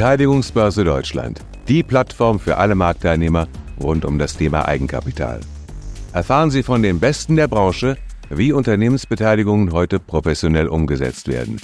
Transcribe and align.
Beteiligungsbörse 0.00 0.82
Deutschland, 0.82 1.42
die 1.68 1.82
Plattform 1.82 2.40
für 2.40 2.56
alle 2.56 2.74
Marktteilnehmer 2.74 3.48
rund 3.78 4.06
um 4.06 4.18
das 4.18 4.34
Thema 4.34 4.66
Eigenkapital. 4.66 5.40
Erfahren 6.14 6.50
Sie 6.50 6.62
von 6.62 6.82
den 6.82 7.00
Besten 7.00 7.36
der 7.36 7.48
Branche, 7.48 7.98
wie 8.30 8.52
Unternehmensbeteiligungen 8.52 9.72
heute 9.74 10.00
professionell 10.00 10.68
umgesetzt 10.68 11.28
werden. 11.28 11.60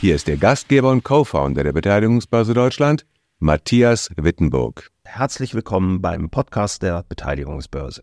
Hier 0.00 0.14
ist 0.14 0.28
der 0.28 0.36
Gastgeber 0.36 0.92
und 0.92 1.02
Co-Founder 1.02 1.64
der 1.64 1.72
Beteiligungsbörse 1.72 2.54
Deutschland, 2.54 3.04
Matthias 3.40 4.08
Wittenburg. 4.14 4.92
Herzlich 5.14 5.54
willkommen 5.54 6.00
beim 6.00 6.30
Podcast 6.30 6.82
der 6.82 7.02
Beteiligungsbörse. 7.06 8.00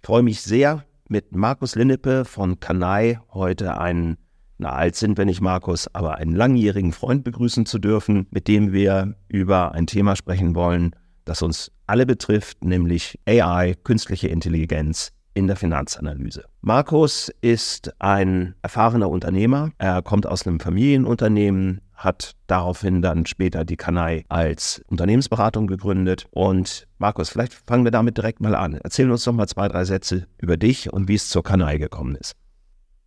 Ich 0.00 0.06
freue 0.06 0.22
mich 0.22 0.40
sehr, 0.40 0.82
mit 1.06 1.36
Markus 1.36 1.74
Linnepe 1.74 2.24
von 2.24 2.58
Kanai 2.58 3.20
heute 3.34 3.78
einen, 3.78 4.16
na 4.56 4.72
alt 4.72 4.96
sind 4.96 5.18
wir 5.18 5.26
nicht 5.26 5.42
Markus, 5.42 5.94
aber 5.94 6.14
einen 6.14 6.34
langjährigen 6.34 6.92
Freund 6.92 7.22
begrüßen 7.22 7.66
zu 7.66 7.78
dürfen, 7.78 8.28
mit 8.30 8.48
dem 8.48 8.72
wir 8.72 9.14
über 9.28 9.72
ein 9.72 9.86
Thema 9.86 10.16
sprechen 10.16 10.54
wollen, 10.54 10.96
das 11.26 11.42
uns 11.42 11.70
alle 11.86 12.06
betrifft, 12.06 12.64
nämlich 12.64 13.20
AI, 13.28 13.74
künstliche 13.84 14.28
Intelligenz 14.28 15.12
in 15.34 15.48
der 15.48 15.56
Finanzanalyse. 15.56 16.46
Markus 16.62 17.30
ist 17.42 17.92
ein 18.00 18.54
erfahrener 18.62 19.10
Unternehmer. 19.10 19.72
Er 19.76 20.00
kommt 20.00 20.26
aus 20.26 20.46
einem 20.46 20.60
Familienunternehmen, 20.60 21.82
hat 22.02 22.32
daraufhin 22.46 23.02
dann 23.02 23.26
später 23.26 23.64
die 23.64 23.76
Kanai 23.76 24.24
als 24.28 24.82
Unternehmensberatung 24.88 25.66
gegründet. 25.66 26.26
Und 26.30 26.86
Markus, 26.98 27.30
vielleicht 27.30 27.54
fangen 27.54 27.84
wir 27.84 27.90
damit 27.90 28.16
direkt 28.16 28.40
mal 28.40 28.54
an. 28.54 28.78
Erzähl 28.82 29.10
uns 29.10 29.24
doch 29.24 29.32
mal 29.32 29.46
zwei, 29.46 29.68
drei 29.68 29.84
Sätze 29.84 30.26
über 30.38 30.56
dich 30.56 30.92
und 30.92 31.08
wie 31.08 31.14
es 31.14 31.28
zur 31.28 31.42
Kanai 31.42 31.78
gekommen 31.78 32.16
ist. 32.16 32.34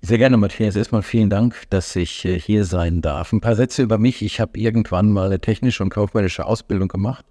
Sehr 0.01 0.17
gerne, 0.19 0.37
Matthias. 0.37 0.75
Erstmal 0.75 1.01
vielen 1.01 1.29
Dank, 1.29 1.63
dass 1.71 1.95
ich 1.95 2.25
äh, 2.25 2.39
hier 2.39 2.65
sein 2.65 3.01
darf. 3.01 3.33
Ein 3.33 3.41
paar 3.41 3.55
Sätze 3.55 3.81
über 3.81 3.97
mich. 3.97 4.21
Ich 4.21 4.39
habe 4.39 4.59
irgendwann 4.59 5.11
mal 5.11 5.25
eine 5.25 5.39
technische 5.39 5.81
und 5.81 5.89
kaufmännische 5.89 6.45
Ausbildung 6.45 6.87
gemacht. 6.87 7.25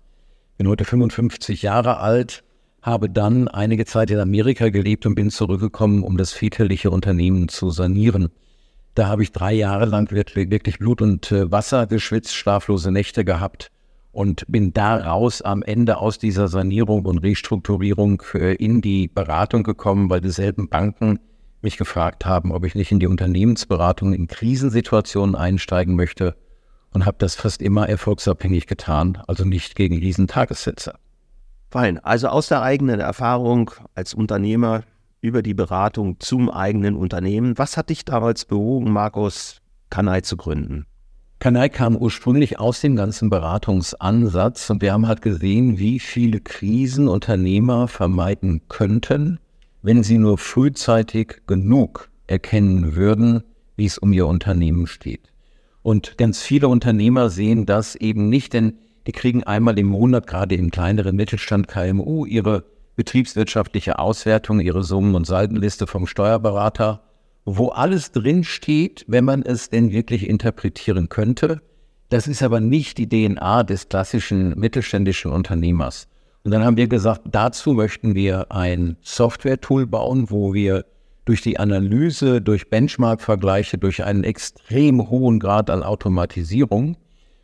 Bin 0.58 0.68
heute 0.68 0.84
55 0.84 1.62
Jahre 1.62 1.98
alt, 1.98 2.42
habe 2.82 3.08
dann 3.08 3.48
einige 3.48 3.86
Zeit 3.86 4.10
in 4.10 4.18
Amerika 4.18 4.70
gelebt 4.70 5.06
und 5.06 5.14
bin 5.14 5.30
zurückgekommen, 5.30 6.02
um 6.02 6.16
das 6.16 6.32
väterliche 6.32 6.90
Unternehmen 6.90 7.48
zu 7.48 7.70
sanieren. 7.70 8.30
Da 8.94 9.08
habe 9.08 9.24
ich 9.24 9.32
drei 9.32 9.52
Jahre 9.52 9.86
lang 9.86 10.10
wirklich, 10.12 10.78
Blut 10.78 11.02
und 11.02 11.32
äh, 11.32 11.50
Wasser 11.50 11.86
geschwitzt, 11.86 12.34
schlaflose 12.34 12.92
Nächte 12.92 13.24
gehabt 13.24 13.70
und 14.12 14.44
bin 14.46 14.72
daraus 14.72 15.42
am 15.42 15.62
Ende 15.62 15.98
aus 15.98 16.18
dieser 16.18 16.46
Sanierung 16.46 17.04
und 17.04 17.18
Restrukturierung 17.18 18.22
äh, 18.34 18.54
in 18.54 18.80
die 18.80 19.08
Beratung 19.08 19.64
gekommen, 19.64 20.10
weil 20.10 20.20
dieselben 20.20 20.68
Banken 20.68 21.18
mich 21.60 21.76
gefragt 21.76 22.24
haben, 22.24 22.52
ob 22.52 22.64
ich 22.64 22.76
nicht 22.76 22.92
in 22.92 23.00
die 23.00 23.08
Unternehmensberatung 23.08 24.12
in 24.12 24.28
Krisensituationen 24.28 25.34
einsteigen 25.34 25.96
möchte 25.96 26.36
und 26.92 27.04
habe 27.04 27.16
das 27.18 27.34
fast 27.34 27.62
immer 27.62 27.88
erfolgsabhängig 27.88 28.68
getan, 28.68 29.18
also 29.26 29.44
nicht 29.44 29.74
gegen 29.74 29.98
Riesentagessätze. 29.98 30.94
Fein. 31.70 31.98
Also 31.98 32.28
aus 32.28 32.46
der 32.46 32.62
eigenen 32.62 33.00
Erfahrung 33.00 33.72
als 33.96 34.14
Unternehmer 34.14 34.84
über 35.24 35.42
die 35.42 35.54
Beratung 35.54 36.20
zum 36.20 36.50
eigenen 36.50 36.96
Unternehmen. 36.96 37.56
Was 37.56 37.78
hat 37.78 37.88
dich 37.88 38.04
damals 38.04 38.44
bewogen, 38.44 38.92
Markus, 38.92 39.62
Kanai 39.88 40.20
zu 40.20 40.36
gründen? 40.36 40.84
Kanai 41.38 41.70
kam 41.70 41.96
ursprünglich 41.96 42.60
aus 42.60 42.82
dem 42.82 42.94
ganzen 42.94 43.30
Beratungsansatz 43.30 44.68
und 44.68 44.82
wir 44.82 44.92
haben 44.92 45.08
halt 45.08 45.22
gesehen, 45.22 45.78
wie 45.78 45.98
viele 45.98 46.40
Krisen 46.40 47.08
Unternehmer 47.08 47.88
vermeiden 47.88 48.68
könnten, 48.68 49.38
wenn 49.80 50.02
sie 50.02 50.18
nur 50.18 50.36
frühzeitig 50.36 51.40
genug 51.46 52.10
erkennen 52.26 52.94
würden, 52.94 53.44
wie 53.76 53.86
es 53.86 53.96
um 53.96 54.12
ihr 54.12 54.26
Unternehmen 54.26 54.86
steht. 54.86 55.32
Und 55.82 56.18
ganz 56.18 56.42
viele 56.42 56.68
Unternehmer 56.68 57.30
sehen 57.30 57.64
das 57.64 57.96
eben 57.96 58.28
nicht, 58.28 58.52
denn 58.52 58.74
die 59.06 59.12
kriegen 59.12 59.42
einmal 59.42 59.78
im 59.78 59.86
Monat, 59.86 60.26
gerade 60.26 60.54
im 60.54 60.70
kleineren 60.70 61.16
Mittelstand 61.16 61.66
KMU, 61.66 62.26
ihre 62.26 62.73
betriebswirtschaftliche 62.96 63.98
Auswertung, 63.98 64.60
ihre 64.60 64.82
Summen- 64.82 65.14
und 65.14 65.26
Saldenliste 65.26 65.86
vom 65.86 66.06
Steuerberater, 66.06 67.02
wo 67.44 67.68
alles 67.68 68.12
drin 68.12 68.44
steht, 68.44 69.04
wenn 69.08 69.24
man 69.24 69.42
es 69.42 69.70
denn 69.70 69.90
wirklich 69.90 70.28
interpretieren 70.28 71.08
könnte. 71.08 71.60
Das 72.08 72.26
ist 72.26 72.42
aber 72.42 72.60
nicht 72.60 72.98
die 72.98 73.08
DNA 73.08 73.64
des 73.64 73.88
klassischen 73.88 74.58
mittelständischen 74.58 75.32
Unternehmers. 75.32 76.08
Und 76.44 76.50
dann 76.50 76.64
haben 76.64 76.76
wir 76.76 76.88
gesagt, 76.88 77.22
dazu 77.24 77.72
möchten 77.72 78.14
wir 78.14 78.52
ein 78.52 78.96
Software-Tool 79.00 79.86
bauen, 79.86 80.30
wo 80.30 80.52
wir 80.52 80.84
durch 81.24 81.40
die 81.40 81.58
Analyse, 81.58 82.42
durch 82.42 82.68
Benchmark-Vergleiche, 82.68 83.78
durch 83.78 84.04
einen 84.04 84.24
extrem 84.24 85.08
hohen 85.08 85.40
Grad 85.40 85.70
an 85.70 85.82
Automatisierung 85.82 86.96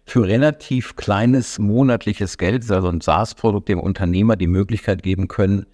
für 0.07 0.27
relativ 0.27 0.97
kleines 0.97 1.59
monatliches 1.59 2.39
Geld, 2.39 2.71
also 2.71 2.89
ein 2.89 3.01
SaaS-Produkt, 3.01 3.69
dem 3.69 3.81
Unternehmer 3.81 4.37
die 4.37 4.47
Möglichkeit 4.47 5.03
geben 5.03 5.29
können, 5.29 5.67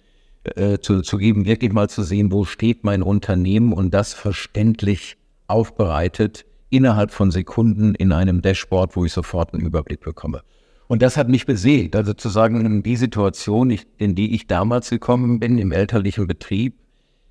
äh, 0.55 0.79
zu, 0.79 1.01
zu 1.01 1.17
geben, 1.17 1.45
wirklich 1.45 1.73
mal 1.73 1.89
zu 1.89 2.03
sehen, 2.03 2.31
wo 2.31 2.45
steht 2.45 2.83
mein 2.83 3.01
Unternehmen 3.01 3.73
und 3.73 3.93
das 3.93 4.13
verständlich 4.13 5.17
aufbereitet 5.47 6.45
innerhalb 6.69 7.11
von 7.11 7.31
Sekunden 7.31 7.95
in 7.95 8.11
einem 8.11 8.41
Dashboard, 8.41 8.95
wo 8.95 9.05
ich 9.05 9.13
sofort 9.13 9.53
einen 9.53 9.65
Überblick 9.65 10.01
bekomme. 10.01 10.41
Und 10.87 11.01
das 11.01 11.17
hat 11.17 11.27
mich 11.27 11.45
beseelt, 11.45 11.95
also 11.95 12.13
zu 12.13 12.29
sagen, 12.29 12.81
die 12.83 12.95
Situation, 12.95 13.77
in 13.97 14.15
die 14.15 14.35
ich 14.35 14.47
damals 14.47 14.89
gekommen 14.89 15.39
bin, 15.39 15.57
im 15.57 15.71
elterlichen 15.71 16.27
Betrieb, 16.27 16.75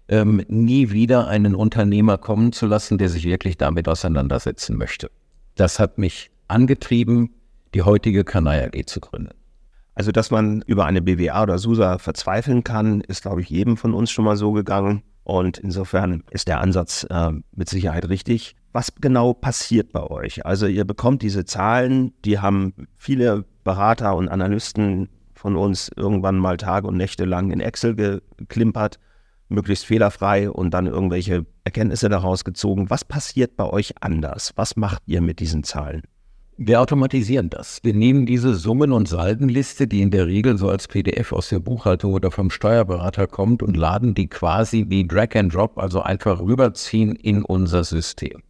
ähm, 0.09 0.43
nie 0.49 0.91
wieder 0.91 1.27
einen 1.27 1.55
Unternehmer 1.55 2.19
kommen 2.19 2.53
zu 2.53 2.67
lassen, 2.67 2.99
der 2.99 3.09
sich 3.09 3.25
wirklich 3.25 3.57
damit 3.57 3.89
auseinandersetzen 3.89 4.77
möchte. 4.77 5.11
Das 5.55 5.79
hat 5.79 5.99
mich 5.99 6.31
angetrieben, 6.49 7.31
die 7.75 7.83
heutige 7.83 8.25
Kanai 8.25 8.67
AG 8.67 8.87
zu 8.87 9.01
gründen. 9.01 9.35
Also, 9.95 10.13
dass 10.13 10.31
man 10.31 10.63
über 10.67 10.85
eine 10.85 11.01
BWA 11.01 11.43
oder 11.43 11.59
SUSA 11.59 11.99
verzweifeln 11.99 12.65
kann, 12.65 13.01
ist, 13.01 13.23
glaube 13.23 13.41
ich, 13.41 13.49
jedem 13.49 13.79
von 13.79 13.95
uns 13.95 14.11
schon 14.11 14.27
mal 14.27 14.37
so 14.37 14.53
gegangen. 14.53 15.03
Und 15.25 15.59
insofern 15.59 16.23
ist 16.31 16.49
der 16.49 16.61
Ansatz 16.61 17.07
äh, 17.09 17.33
mit 17.53 17.69
Sicherheit 17.71 18.09
richtig. 18.09 18.57
Was 18.73 18.95
genau 18.95 19.33
passiert 19.33 19.93
bei 19.93 20.03
euch? 20.03 20.45
Also, 20.45 20.67
ihr 20.67 20.85
bekommt 20.85 21.23
diese 21.23 21.47
Zahlen, 21.47 22.13
die 22.27 22.39
haben 22.39 22.75
viele 22.97 23.47
Berater 23.65 24.17
und 24.17 24.29
Analysten 24.29 25.09
von 25.33 25.57
uns 25.57 25.91
irgendwann 25.97 26.37
mal 26.37 26.59
Tage 26.59 26.87
und 26.87 26.99
Nächte 26.99 27.25
lang 27.25 27.51
in 27.51 27.61
Excel 27.61 27.95
geklimpert, 27.95 28.99
möglichst 29.49 29.87
fehlerfrei 29.87 30.51
und 30.51 30.73
dann 30.73 30.87
irgendwelche 30.87 31.47
Erkenntnisse 31.65 32.11
daraus 32.11 32.45
gezogen. 32.45 32.91
Was 32.91 33.05
passiert 33.05 33.57
bei 33.57 33.65
euch 33.65 33.95
anders? 34.03 34.53
Was 34.57 34.77
macht 34.77 35.03
ihr 35.07 35.23
mit 35.23 35.41
diesen 35.41 35.63
Zahlen? 35.63 36.03
Wir 36.59 36.81
automatisieren 36.81 37.51
das. 37.51 37.81
Wir 37.83 37.93
nehmen 37.93 38.25
diese 38.25 38.55
Summen- 38.55 38.93
und 38.93 39.07
Saldenliste, 39.07 39.87
die 39.87 40.01
in 40.01 40.11
der 40.11 40.27
Regel 40.27 40.57
so 40.57 40.71
als 40.71 40.89
PDF 40.89 41.33
aus 41.33 41.51
der 41.51 41.59
Buchhaltung 41.59 42.15
oder 42.15 42.31
vom 42.31 42.49
Steuerberater 42.49 43.27
kommt, 43.27 43.63
und 43.63 43.77
laden 43.77 44.15
die 44.15 44.27
quasi 44.29 44.87
wie 44.89 45.07
Drag 45.07 45.37
and 45.37 45.53
Drop, 45.53 45.77
also 45.77 46.01
einfach 46.01 46.41
rüberziehen 46.41 47.15
in 47.15 47.43
unser 47.43 47.85
System. 47.85 48.43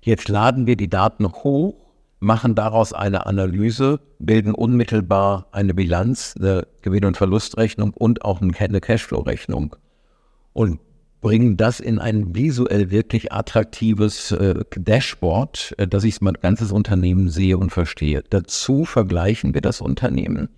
Jetzt 0.00 0.28
laden 0.28 0.66
wir 0.66 0.74
die 0.74 0.90
Daten 0.90 1.28
hoch, 1.28 1.76
machen 2.18 2.56
daraus 2.56 2.92
eine 2.92 3.26
Analyse, 3.26 4.00
bilden 4.18 4.52
unmittelbar 4.52 5.46
eine 5.52 5.74
Bilanz, 5.74 6.34
eine 6.36 6.66
Gewinn- 6.82 7.04
und 7.04 7.16
Verlustrechnung 7.16 7.94
und 7.94 8.24
auch 8.24 8.40
eine 8.40 8.80
Cashflow-Rechnung. 8.80 9.76
Und 10.54 10.80
bringen 11.20 11.56
das 11.56 11.80
in 11.80 11.98
ein 11.98 12.34
visuell 12.34 12.90
wirklich 12.90 13.32
attraktives 13.32 14.30
äh, 14.32 14.64
Dashboard, 14.76 15.74
äh, 15.78 15.88
dass 15.88 16.04
ich 16.04 16.20
mein 16.20 16.34
ganzes 16.34 16.72
Unternehmen 16.72 17.28
sehe 17.28 17.58
und 17.58 17.70
verstehe. 17.70 18.22
Dazu 18.30 18.84
vergleichen 18.84 19.54
wir 19.54 19.60
das 19.60 19.80
Unternehmen 19.80 20.48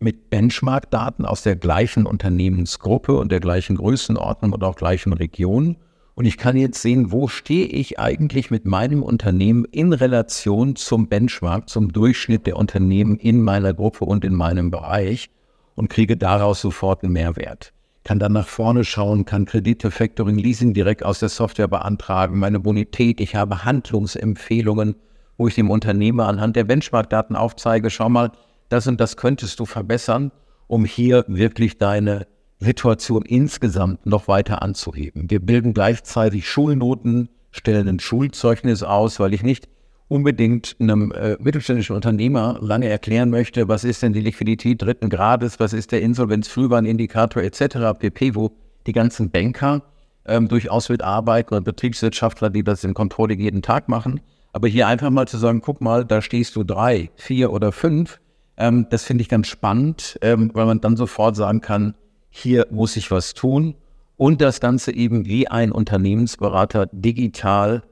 mit 0.00 0.30
Benchmark-Daten 0.30 1.24
aus 1.24 1.42
der 1.42 1.54
gleichen 1.54 2.06
Unternehmensgruppe 2.06 3.16
und 3.16 3.30
der 3.30 3.38
gleichen 3.38 3.76
Größenordnung 3.76 4.52
und 4.52 4.64
auch 4.64 4.74
gleichen 4.74 5.12
Region. 5.12 5.76
Und 6.14 6.24
ich 6.24 6.36
kann 6.36 6.56
jetzt 6.56 6.82
sehen, 6.82 7.12
wo 7.12 7.28
stehe 7.28 7.66
ich 7.66 8.00
eigentlich 8.00 8.50
mit 8.50 8.66
meinem 8.66 9.02
Unternehmen 9.02 9.64
in 9.64 9.92
Relation 9.92 10.74
zum 10.76 11.08
Benchmark, 11.08 11.68
zum 11.68 11.92
Durchschnitt 11.92 12.46
der 12.46 12.56
Unternehmen 12.56 13.16
in 13.16 13.40
meiner 13.40 13.72
Gruppe 13.72 14.04
und 14.04 14.24
in 14.24 14.34
meinem 14.34 14.70
Bereich 14.70 15.30
und 15.76 15.88
kriege 15.88 16.16
daraus 16.16 16.60
sofort 16.60 17.04
einen 17.04 17.12
Mehrwert 17.12 17.72
kann 18.04 18.18
dann 18.18 18.32
nach 18.32 18.48
vorne 18.48 18.84
schauen, 18.84 19.24
kann 19.24 19.44
Kredite, 19.44 19.90
Factoring, 19.90 20.36
Leasing 20.36 20.74
direkt 20.74 21.04
aus 21.04 21.20
der 21.20 21.28
Software 21.28 21.68
beantragen, 21.68 22.38
meine 22.38 22.60
Bonität, 22.60 23.20
ich 23.20 23.34
habe 23.34 23.64
Handlungsempfehlungen, 23.64 24.96
wo 25.38 25.48
ich 25.48 25.54
dem 25.54 25.70
Unternehmer 25.70 26.26
anhand 26.26 26.56
der 26.56 26.64
Benchmark-Daten 26.64 27.36
aufzeige, 27.36 27.90
schau 27.90 28.08
mal, 28.08 28.32
das 28.68 28.86
und 28.86 29.00
das 29.00 29.16
könntest 29.16 29.60
du 29.60 29.66
verbessern, 29.66 30.32
um 30.66 30.84
hier 30.84 31.24
wirklich 31.28 31.78
deine 31.78 32.26
Situation 32.58 33.24
insgesamt 33.24 34.06
noch 34.06 34.28
weiter 34.28 34.62
anzuheben. 34.62 35.30
Wir 35.30 35.40
bilden 35.40 35.74
gleichzeitig 35.74 36.48
Schulnoten, 36.48 37.28
stellen 37.50 37.88
ein 37.88 38.00
Schulzeugnis 38.00 38.82
aus, 38.82 39.20
weil 39.20 39.34
ich 39.34 39.42
nicht 39.42 39.68
unbedingt 40.12 40.76
einem 40.78 41.10
äh, 41.12 41.38
mittelständischen 41.40 41.96
Unternehmer 41.96 42.58
lange 42.60 42.86
erklären 42.86 43.30
möchte, 43.30 43.66
was 43.68 43.82
ist 43.82 44.02
denn 44.02 44.12
die 44.12 44.20
Liquidität 44.20 44.82
dritten 44.82 45.08
Grades, 45.08 45.58
was 45.58 45.72
ist 45.72 45.90
der 45.90 46.02
Insolvenzfrühwarnindikator 46.02 47.42
etc. 47.42 47.98
pp., 47.98 48.34
wo 48.34 48.52
die 48.86 48.92
ganzen 48.92 49.30
Banker 49.30 49.82
ähm, 50.26 50.48
durchaus 50.48 50.90
mitarbeiten 50.90 51.54
und 51.54 51.64
Betriebswirtschaftler, 51.64 52.50
die 52.50 52.62
das 52.62 52.84
im 52.84 52.92
Controlling 52.92 53.40
jeden 53.40 53.62
Tag 53.62 53.88
machen. 53.88 54.20
Aber 54.52 54.68
hier 54.68 54.86
einfach 54.86 55.08
mal 55.08 55.26
zu 55.26 55.38
sagen, 55.38 55.62
guck 55.62 55.80
mal, 55.80 56.04
da 56.04 56.20
stehst 56.20 56.56
du 56.56 56.62
drei, 56.62 57.10
vier 57.16 57.50
oder 57.50 57.72
fünf, 57.72 58.20
ähm, 58.58 58.86
das 58.90 59.04
finde 59.04 59.22
ich 59.22 59.30
ganz 59.30 59.46
spannend, 59.46 60.18
ähm, 60.20 60.50
weil 60.52 60.66
man 60.66 60.82
dann 60.82 60.98
sofort 60.98 61.36
sagen 61.36 61.62
kann, 61.62 61.94
hier 62.28 62.66
muss 62.70 62.98
ich 62.98 63.10
was 63.10 63.32
tun 63.32 63.76
und 64.18 64.42
das 64.42 64.60
Ganze 64.60 64.94
eben 64.94 65.24
wie 65.24 65.48
ein 65.48 65.72
Unternehmensberater 65.72 66.86
digital 66.92 67.82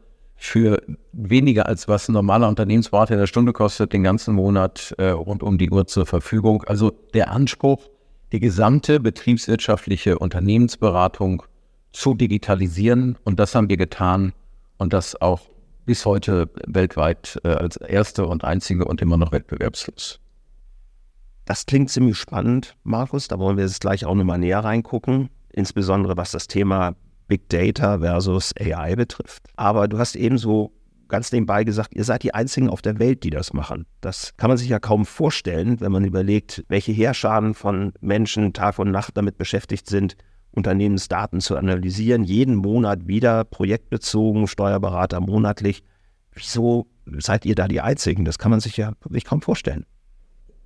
für 0.42 0.82
weniger 1.12 1.66
als 1.66 1.86
was 1.86 2.08
ein 2.08 2.14
normaler 2.14 2.48
Unternehmensberater 2.48 3.12
in 3.12 3.20
der 3.20 3.26
Stunde 3.26 3.52
kostet, 3.52 3.92
den 3.92 4.02
ganzen 4.02 4.34
Monat 4.34 4.94
äh, 4.96 5.10
rund 5.10 5.42
um 5.42 5.58
die 5.58 5.70
Uhr 5.70 5.86
zur 5.86 6.06
Verfügung. 6.06 6.64
Also 6.64 6.92
der 7.12 7.30
Anspruch, 7.30 7.90
die 8.32 8.40
gesamte 8.40 9.00
betriebswirtschaftliche 9.00 10.18
Unternehmensberatung 10.18 11.42
zu 11.92 12.14
digitalisieren. 12.14 13.18
Und 13.22 13.38
das 13.38 13.54
haben 13.54 13.68
wir 13.68 13.76
getan 13.76 14.32
und 14.78 14.94
das 14.94 15.20
auch 15.20 15.42
bis 15.84 16.06
heute 16.06 16.48
weltweit 16.66 17.38
äh, 17.44 17.48
als 17.48 17.76
erste 17.76 18.26
und 18.26 18.42
einzige 18.42 18.86
und 18.86 19.02
immer 19.02 19.18
noch 19.18 19.32
wettbewerbslos. 19.32 20.20
Das 21.44 21.66
klingt 21.66 21.90
ziemlich 21.90 22.16
spannend, 22.16 22.76
Markus. 22.82 23.28
Da 23.28 23.38
wollen 23.38 23.58
wir 23.58 23.64
jetzt 23.64 23.82
gleich 23.82 24.06
auch 24.06 24.14
nochmal 24.14 24.38
näher 24.38 24.60
reingucken, 24.60 25.28
insbesondere 25.52 26.16
was 26.16 26.30
das 26.30 26.46
Thema 26.46 26.96
Big 27.30 27.48
Data 27.48 28.00
versus 28.00 28.52
AI 28.58 28.96
betrifft. 28.96 29.46
Aber 29.56 29.86
du 29.86 29.98
hast 29.98 30.16
ebenso 30.16 30.72
ganz 31.08 31.30
nebenbei 31.30 31.62
gesagt, 31.64 31.94
ihr 31.94 32.04
seid 32.04 32.24
die 32.24 32.34
Einzigen 32.34 32.68
auf 32.68 32.82
der 32.82 32.98
Welt, 32.98 33.22
die 33.22 33.30
das 33.30 33.52
machen. 33.52 33.86
Das 34.00 34.36
kann 34.36 34.48
man 34.48 34.58
sich 34.58 34.68
ja 34.68 34.80
kaum 34.80 35.06
vorstellen, 35.06 35.80
wenn 35.80 35.92
man 35.92 36.04
überlegt, 36.04 36.64
welche 36.68 36.92
Heerscharen 36.92 37.54
von 37.54 37.92
Menschen 38.00 38.52
Tag 38.52 38.78
und 38.80 38.90
Nacht 38.90 39.16
damit 39.16 39.38
beschäftigt 39.38 39.88
sind, 39.88 40.16
Unternehmensdaten 40.50 41.40
zu 41.40 41.56
analysieren, 41.56 42.24
jeden 42.24 42.56
Monat 42.56 43.06
wieder 43.06 43.44
projektbezogen, 43.44 44.48
Steuerberater 44.48 45.20
monatlich. 45.20 45.84
Wieso 46.32 46.88
seid 47.18 47.44
ihr 47.44 47.54
da 47.54 47.68
die 47.68 47.80
Einzigen? 47.80 48.24
Das 48.24 48.38
kann 48.38 48.50
man 48.50 48.60
sich 48.60 48.76
ja 48.76 48.92
wirklich 49.02 49.24
kaum 49.24 49.40
vorstellen. 49.40 49.86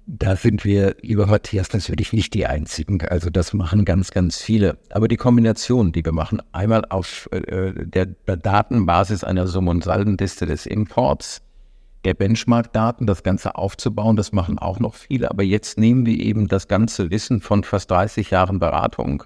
Da 0.06 0.36
sind 0.36 0.64
wir, 0.66 0.96
lieber 1.00 1.26
Matthias, 1.26 1.72
natürlich 1.72 2.12
nicht 2.12 2.34
die 2.34 2.46
Einzigen. 2.46 3.00
Also 3.08 3.30
das 3.30 3.54
machen 3.54 3.86
ganz, 3.86 4.10
ganz 4.10 4.42
viele. 4.42 4.76
Aber 4.90 5.08
die 5.08 5.16
Kombination, 5.16 5.92
die 5.92 6.04
wir 6.04 6.12
machen, 6.12 6.42
einmal 6.52 6.84
auf 6.90 7.26
äh, 7.32 7.72
der, 7.86 8.06
der, 8.06 8.36
Datenbasis 8.36 9.24
einer 9.24 9.46
Summ- 9.46 9.68
und 9.68 9.82
Saldenliste 9.82 10.44
des 10.44 10.66
Imports, 10.66 11.40
der 12.04 12.12
Benchmark-Daten, 12.12 13.06
das 13.06 13.22
Ganze 13.22 13.54
aufzubauen, 13.54 14.16
das 14.16 14.32
machen 14.32 14.58
auch 14.58 14.78
noch 14.78 14.94
viele. 14.94 15.30
Aber 15.30 15.42
jetzt 15.42 15.78
nehmen 15.78 16.04
wir 16.04 16.20
eben 16.20 16.48
das 16.48 16.68
ganze 16.68 17.10
Wissen 17.10 17.40
von 17.40 17.64
fast 17.64 17.90
30 17.90 18.30
Jahren 18.30 18.58
Beratung, 18.58 19.24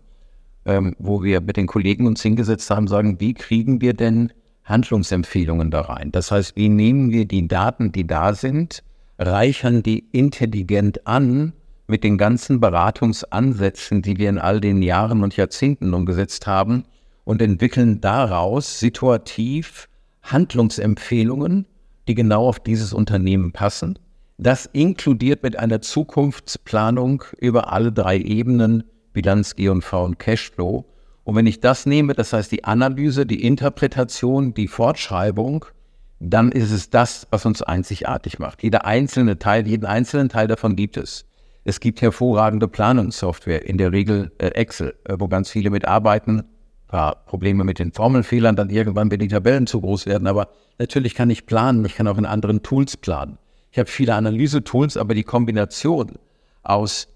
ähm, 0.65 0.95
wo 1.01 1.25
wir 1.25 1.41
mit 1.41 1.57
den 1.57 1.67
Kollegen 1.67 2.07
uns 2.07 2.23
hingesetzt 2.23 2.71
haben, 2.71 2.87
sagen, 2.87 3.19
wie 3.19 3.35
kriegen 3.35 3.81
wir 3.81 3.95
denn 3.95 4.33
Handlungsempfehlungen 4.63 5.73
da 5.73 5.81
rein? 5.81 6.13
Das 6.13 6.31
heißt, 6.31 6.55
wie 6.55 6.69
nehmen 6.69 7.11
wir 7.11 7.25
die 7.25 7.49
Daten, 7.49 7.91
die 7.91 8.07
da 8.07 8.33
sind, 8.33 8.85
reichern 9.19 9.83
die 9.83 10.07
intelligent 10.13 11.07
an 11.07 11.53
mit 11.87 12.05
den 12.05 12.19
ganzen 12.19 12.61
Beratungsansätzen, 12.61 14.03
die 14.03 14.19
wir 14.19 14.29
in 14.29 14.39
all 14.39 14.61
den 14.61 14.83
Jahren 14.83 15.23
und 15.23 15.37
Jahrzehnten 15.37 15.95
umgesetzt 15.95 16.47
haben 16.47 16.85
und 17.25 17.43
entwickeln 17.43 18.01
daraus 18.01 18.79
situativ 18.79 19.89
Handlungsempfehlungen, 20.23 21.67
die 22.07 22.15
genau 22.15 22.47
auf 22.47 22.61
dieses 22.61 22.93
Unternehmen 22.93 23.53
passen. 23.53 23.99
Das 24.37 24.67
inkludiert 24.67 25.43
mit 25.43 25.59
einer 25.59 25.81
Zukunftsplanung 25.81 27.25
über 27.41 27.73
alle 27.73 27.91
drei 27.91 28.19
Ebenen 28.19 28.85
Bilanz, 29.13 29.57
G&V 29.57 30.05
und 30.05 30.19
Cashflow. 30.19 30.85
Und 31.25 31.35
wenn 31.35 31.47
ich 31.47 31.61
das 31.61 31.87
nehme, 31.87 32.15
das 32.15 32.33
heißt 32.33 32.53
die 32.53 32.65
Analyse, 32.65 33.27
die 33.27 33.43
Interpretation, 33.43 34.55
die 34.55 34.69
Fortschreibung 34.69 35.65
dann 36.21 36.51
ist 36.51 36.71
es 36.71 36.91
das, 36.91 37.27
was 37.31 37.47
uns 37.47 37.63
einzigartig 37.63 38.39
macht. 38.39 38.63
Jeder 38.63 38.85
einzelne 38.85 39.39
Teil, 39.39 39.67
jeden 39.67 39.87
einzelnen 39.87 40.29
Teil 40.29 40.49
davon 40.49 40.77
gibt 40.77 40.97
es. 40.97 41.25
Es 41.65 41.81
gibt 41.81 42.01
hervorragende 42.01 42.67
Planungssoftware, 42.67 43.67
in 43.67 43.79
der 43.79 43.93
Regel 43.93 44.33
äh, 44.39 44.47
Excel, 44.49 44.95
äh, 45.05 45.17
wo 45.19 45.29
ganz 45.29 45.51
viele 45.51 45.71
mitarbeiten. 45.71 46.41
Ein 46.41 46.45
paar 46.89 47.25
Probleme 47.27 47.65
mit 47.65 47.79
den 47.79 47.93
Formelfehlern, 47.93 48.57
dann 48.57 48.71
irgendwann, 48.71 49.11
wenn 49.11 49.21
die 49.21 49.29
Tabellen 49.29 49.67
zu 49.67 49.81
groß 49.81 50.07
werden. 50.07 50.27
Aber 50.27 50.49
natürlich 50.79 51.15
kann 51.15 51.31
ich 51.31 51.47
planen, 51.47 51.85
ich 51.85 51.95
kann 51.95 52.09
auch 52.09 52.19
in 52.19 52.27
anderen 52.27 52.63
Tools 52.63 52.97
planen. 52.97 53.39
Ich 53.71 53.79
habe 53.79 53.89
viele 53.89 54.15
Analyse-Tools, 54.15 54.97
aber 54.97 55.15
die 55.15 55.25
Kombination 55.25 56.15
aus 56.63 57.09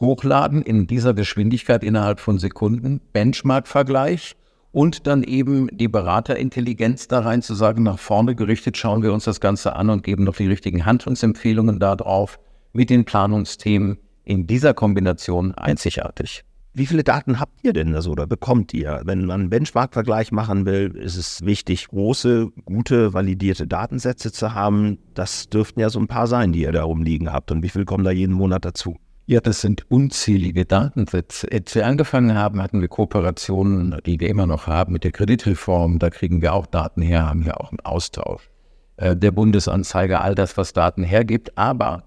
Hochladen 0.00 0.62
in 0.62 0.86
dieser 0.86 1.12
Geschwindigkeit 1.12 1.84
innerhalb 1.84 2.20
von 2.20 2.38
Sekunden, 2.38 3.00
Benchmark-Vergleich, 3.12 4.36
und 4.78 5.08
dann 5.08 5.24
eben 5.24 5.66
die 5.72 5.88
Beraterintelligenz 5.88 7.08
da 7.08 7.18
rein 7.18 7.42
zu 7.42 7.56
sagen, 7.56 7.82
nach 7.82 7.98
vorne 7.98 8.36
gerichtet 8.36 8.76
schauen 8.76 9.02
wir 9.02 9.12
uns 9.12 9.24
das 9.24 9.40
Ganze 9.40 9.74
an 9.74 9.90
und 9.90 10.04
geben 10.04 10.22
noch 10.22 10.36
die 10.36 10.46
richtigen 10.46 10.86
Handlungsempfehlungen 10.86 11.80
darauf 11.80 12.38
mit 12.72 12.88
den 12.88 13.04
Planungsthemen 13.04 13.98
in 14.22 14.46
dieser 14.46 14.74
Kombination 14.74 15.52
einzigartig. 15.56 16.44
Wie 16.74 16.86
viele 16.86 17.02
Daten 17.02 17.40
habt 17.40 17.58
ihr 17.64 17.72
denn 17.72 17.92
also 17.92 18.12
oder 18.12 18.28
bekommt 18.28 18.72
ihr? 18.72 19.02
Wenn 19.04 19.24
man 19.24 19.40
einen 19.40 19.50
Benchmark-Vergleich 19.50 20.30
machen 20.30 20.64
will, 20.64 20.94
ist 20.94 21.16
es 21.16 21.44
wichtig, 21.44 21.88
große, 21.88 22.52
gute, 22.64 23.12
validierte 23.12 23.66
Datensätze 23.66 24.30
zu 24.30 24.54
haben. 24.54 24.98
Das 25.12 25.48
dürften 25.48 25.80
ja 25.80 25.90
so 25.90 25.98
ein 25.98 26.06
paar 26.06 26.28
sein, 26.28 26.52
die 26.52 26.60
ihr 26.60 26.70
da 26.70 26.84
rumliegen 26.84 27.32
habt. 27.32 27.50
Und 27.50 27.64
wie 27.64 27.68
viel 27.68 27.84
kommen 27.84 28.04
da 28.04 28.12
jeden 28.12 28.36
Monat 28.36 28.64
dazu? 28.64 28.96
Ja, 29.30 29.42
das 29.42 29.60
sind 29.60 29.84
unzählige 29.90 30.64
Datensätze. 30.64 31.48
Als 31.52 31.74
wir 31.74 31.86
angefangen 31.86 32.34
haben, 32.34 32.62
hatten 32.62 32.80
wir 32.80 32.88
Kooperationen, 32.88 34.00
die 34.06 34.18
wir 34.20 34.30
immer 34.30 34.46
noch 34.46 34.66
haben 34.66 34.94
mit 34.94 35.04
der 35.04 35.12
Kreditreform. 35.12 35.98
Da 35.98 36.08
kriegen 36.08 36.40
wir 36.40 36.54
auch 36.54 36.64
Daten 36.64 37.02
her, 37.02 37.28
haben 37.28 37.44
wir 37.44 37.60
auch 37.60 37.70
einen 37.70 37.80
Austausch. 37.80 38.48
Äh, 38.96 39.14
der 39.16 39.30
Bundesanzeiger, 39.30 40.22
all 40.22 40.34
das, 40.34 40.56
was 40.56 40.72
Daten 40.72 41.02
hergibt. 41.02 41.58
Aber 41.58 42.04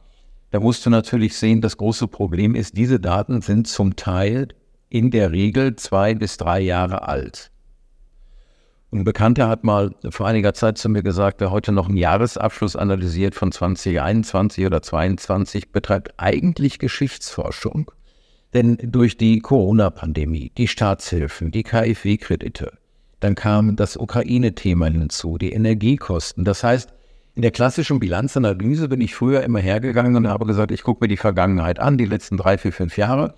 da 0.50 0.60
musst 0.60 0.84
du 0.84 0.90
natürlich 0.90 1.38
sehen, 1.38 1.62
das 1.62 1.78
große 1.78 2.08
Problem 2.08 2.56
ist, 2.56 2.76
diese 2.76 3.00
Daten 3.00 3.42
sind 3.42 3.68
zum 3.68 3.96
Teil 3.96 4.48
in 4.90 5.12
der 5.12 5.32
Regel 5.32 5.76
zwei 5.76 6.16
bis 6.16 6.38
drei 6.38 6.60
Jahre 6.60 7.08
alt. 7.08 7.51
Ein 8.94 9.06
Bekannter 9.06 9.48
hat 9.48 9.64
mal 9.64 9.96
vor 10.10 10.28
einiger 10.28 10.54
Zeit 10.54 10.78
zu 10.78 10.90
mir 10.90 11.02
gesagt, 11.02 11.40
wer 11.40 11.50
heute 11.50 11.72
noch 11.72 11.88
einen 11.88 11.96
Jahresabschluss 11.96 12.76
analysiert 12.76 13.36
von 13.36 13.54
2021 13.54 14.66
oder 14.66 14.82
2022, 14.82 15.72
betreibt 15.72 16.14
eigentlich 16.18 16.78
Geschichtsforschung. 16.78 17.90
Denn 18.54 18.78
durch 18.84 19.16
die 19.16 19.40
Corona-Pandemie, 19.40 20.52
die 20.58 20.68
Staatshilfen, 20.68 21.52
die 21.52 21.64
KfW-Kredite, 21.64 22.74
dann 23.22 23.36
kam 23.36 23.78
das 23.78 23.96
Ukraine-Thema 23.96 24.88
hinzu, 24.88 25.38
die 25.38 25.54
Energiekosten. 25.54 26.44
Das 26.44 26.62
heißt, 26.62 26.90
in 27.34 27.44
der 27.44 27.52
klassischen 27.52 28.02
Bilanzanalyse 28.02 28.90
bin 28.90 29.00
ich 29.00 29.16
früher 29.16 29.42
immer 29.44 29.60
hergegangen 29.60 30.18
und 30.18 30.28
habe 30.28 30.46
gesagt, 30.46 30.72
ich 30.72 30.84
gucke 30.84 31.06
mir 31.06 31.08
die 31.08 31.16
Vergangenheit 31.16 31.80
an, 31.80 31.98
die 31.98 32.04
letzten 32.04 32.36
drei, 32.36 32.58
vier, 32.58 32.74
fünf 32.74 32.98
Jahre 32.98 33.36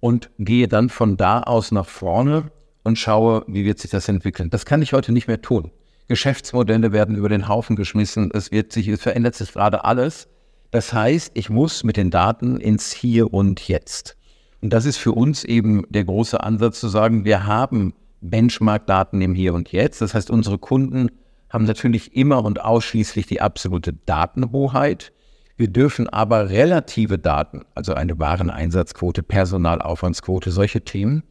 und 0.00 0.30
gehe 0.38 0.68
dann 0.68 0.90
von 0.90 1.16
da 1.16 1.40
aus 1.40 1.72
nach 1.72 1.88
vorne 1.88 2.50
und 2.82 2.98
schaue, 2.98 3.44
wie 3.46 3.64
wird 3.64 3.78
sich 3.78 3.90
das 3.90 4.08
entwickeln. 4.08 4.50
Das 4.50 4.66
kann 4.66 4.82
ich 4.82 4.92
heute 4.92 5.12
nicht 5.12 5.28
mehr 5.28 5.40
tun. 5.40 5.70
Geschäftsmodelle 6.08 6.92
werden 6.92 7.16
über 7.16 7.28
den 7.28 7.48
Haufen 7.48 7.76
geschmissen, 7.76 8.30
es 8.34 8.50
wird 8.50 8.72
sich, 8.72 8.88
es 8.88 9.02
verändert 9.02 9.34
sich 9.34 9.52
gerade 9.52 9.84
alles. 9.84 10.28
Das 10.70 10.92
heißt, 10.92 11.32
ich 11.34 11.50
muss 11.50 11.84
mit 11.84 11.96
den 11.96 12.10
Daten 12.10 12.58
ins 12.58 12.92
Hier 12.92 13.32
und 13.32 13.68
Jetzt. 13.68 14.16
Und 14.60 14.72
das 14.72 14.84
ist 14.84 14.96
für 14.96 15.12
uns 15.12 15.44
eben 15.44 15.84
der 15.90 16.04
große 16.04 16.42
Ansatz 16.42 16.80
zu 16.80 16.88
sagen, 16.88 17.24
wir 17.24 17.46
haben 17.46 17.94
Benchmark-Daten 18.20 19.20
im 19.20 19.34
Hier 19.34 19.54
und 19.54 19.72
Jetzt. 19.72 20.00
Das 20.00 20.14
heißt, 20.14 20.30
unsere 20.30 20.58
Kunden 20.58 21.10
haben 21.50 21.64
natürlich 21.64 22.16
immer 22.16 22.44
und 22.44 22.60
ausschließlich 22.62 23.26
die 23.26 23.40
absolute 23.40 23.92
Datenhoheit. 23.92 25.12
Wir 25.56 25.68
dürfen 25.68 26.08
aber 26.08 26.48
relative 26.48 27.18
Daten, 27.18 27.62
also 27.74 27.94
eine 27.94 28.18
Wareneinsatzquote, 28.18 29.22
Personalaufwandsquote, 29.22 30.50
solche 30.50 30.82
Themen, 30.82 31.22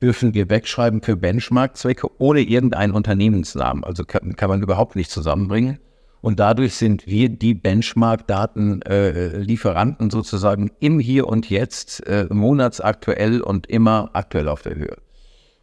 dürfen 0.00 0.32
wir 0.34 0.50
wegschreiben 0.50 1.02
für 1.02 1.16
Benchmark-Zwecke 1.16 2.08
ohne 2.18 2.40
irgendeinen 2.40 2.92
Unternehmensnamen. 2.92 3.84
Also 3.84 4.04
kann, 4.04 4.34
kann, 4.36 4.50
man 4.50 4.62
überhaupt 4.62 4.96
nicht 4.96 5.10
zusammenbringen. 5.10 5.78
Und 6.20 6.40
dadurch 6.40 6.74
sind 6.74 7.06
wir 7.06 7.28
die 7.28 7.54
Benchmark-Datenlieferanten 7.54 10.08
äh, 10.08 10.10
sozusagen 10.10 10.72
im 10.80 10.98
Hier 10.98 11.28
und 11.28 11.48
Jetzt, 11.48 12.04
äh, 12.06 12.26
monatsaktuell 12.28 13.40
und 13.40 13.68
immer 13.68 14.10
aktuell 14.14 14.48
auf 14.48 14.62
der 14.62 14.74
Höhe. 14.74 14.96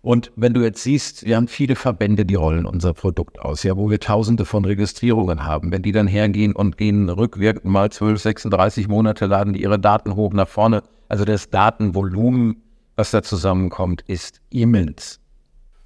Und 0.05 0.31
wenn 0.35 0.53
du 0.53 0.61
jetzt 0.61 0.83
siehst, 0.83 1.25
wir 1.25 1.35
haben 1.35 1.47
viele 1.47 1.75
Verbände, 1.75 2.25
die 2.25 2.35
rollen 2.35 2.67
unser 2.67 2.93
Produkt 2.93 3.39
aus, 3.39 3.63
ja, 3.63 3.75
wo 3.75 3.89
wir 3.89 3.99
tausende 3.99 4.45
von 4.45 4.63
Registrierungen 4.63 5.45
haben. 5.45 5.71
Wenn 5.71 5.81
die 5.81 5.91
dann 5.91 6.05
hergehen 6.05 6.55
und 6.55 6.77
gehen 6.77 7.09
rückwirkend 7.09 7.65
mal 7.65 7.91
12, 7.91 8.21
36 8.21 8.87
Monate, 8.87 9.25
laden 9.25 9.53
die 9.53 9.63
ihre 9.63 9.79
Daten 9.79 10.15
hoch 10.15 10.31
nach 10.31 10.47
vorne. 10.47 10.83
Also 11.09 11.25
das 11.25 11.49
Datenvolumen 11.49 12.57
was 12.95 13.11
da 13.11 13.21
zusammenkommt, 13.21 14.01
ist 14.07 14.41
immens. 14.49 15.19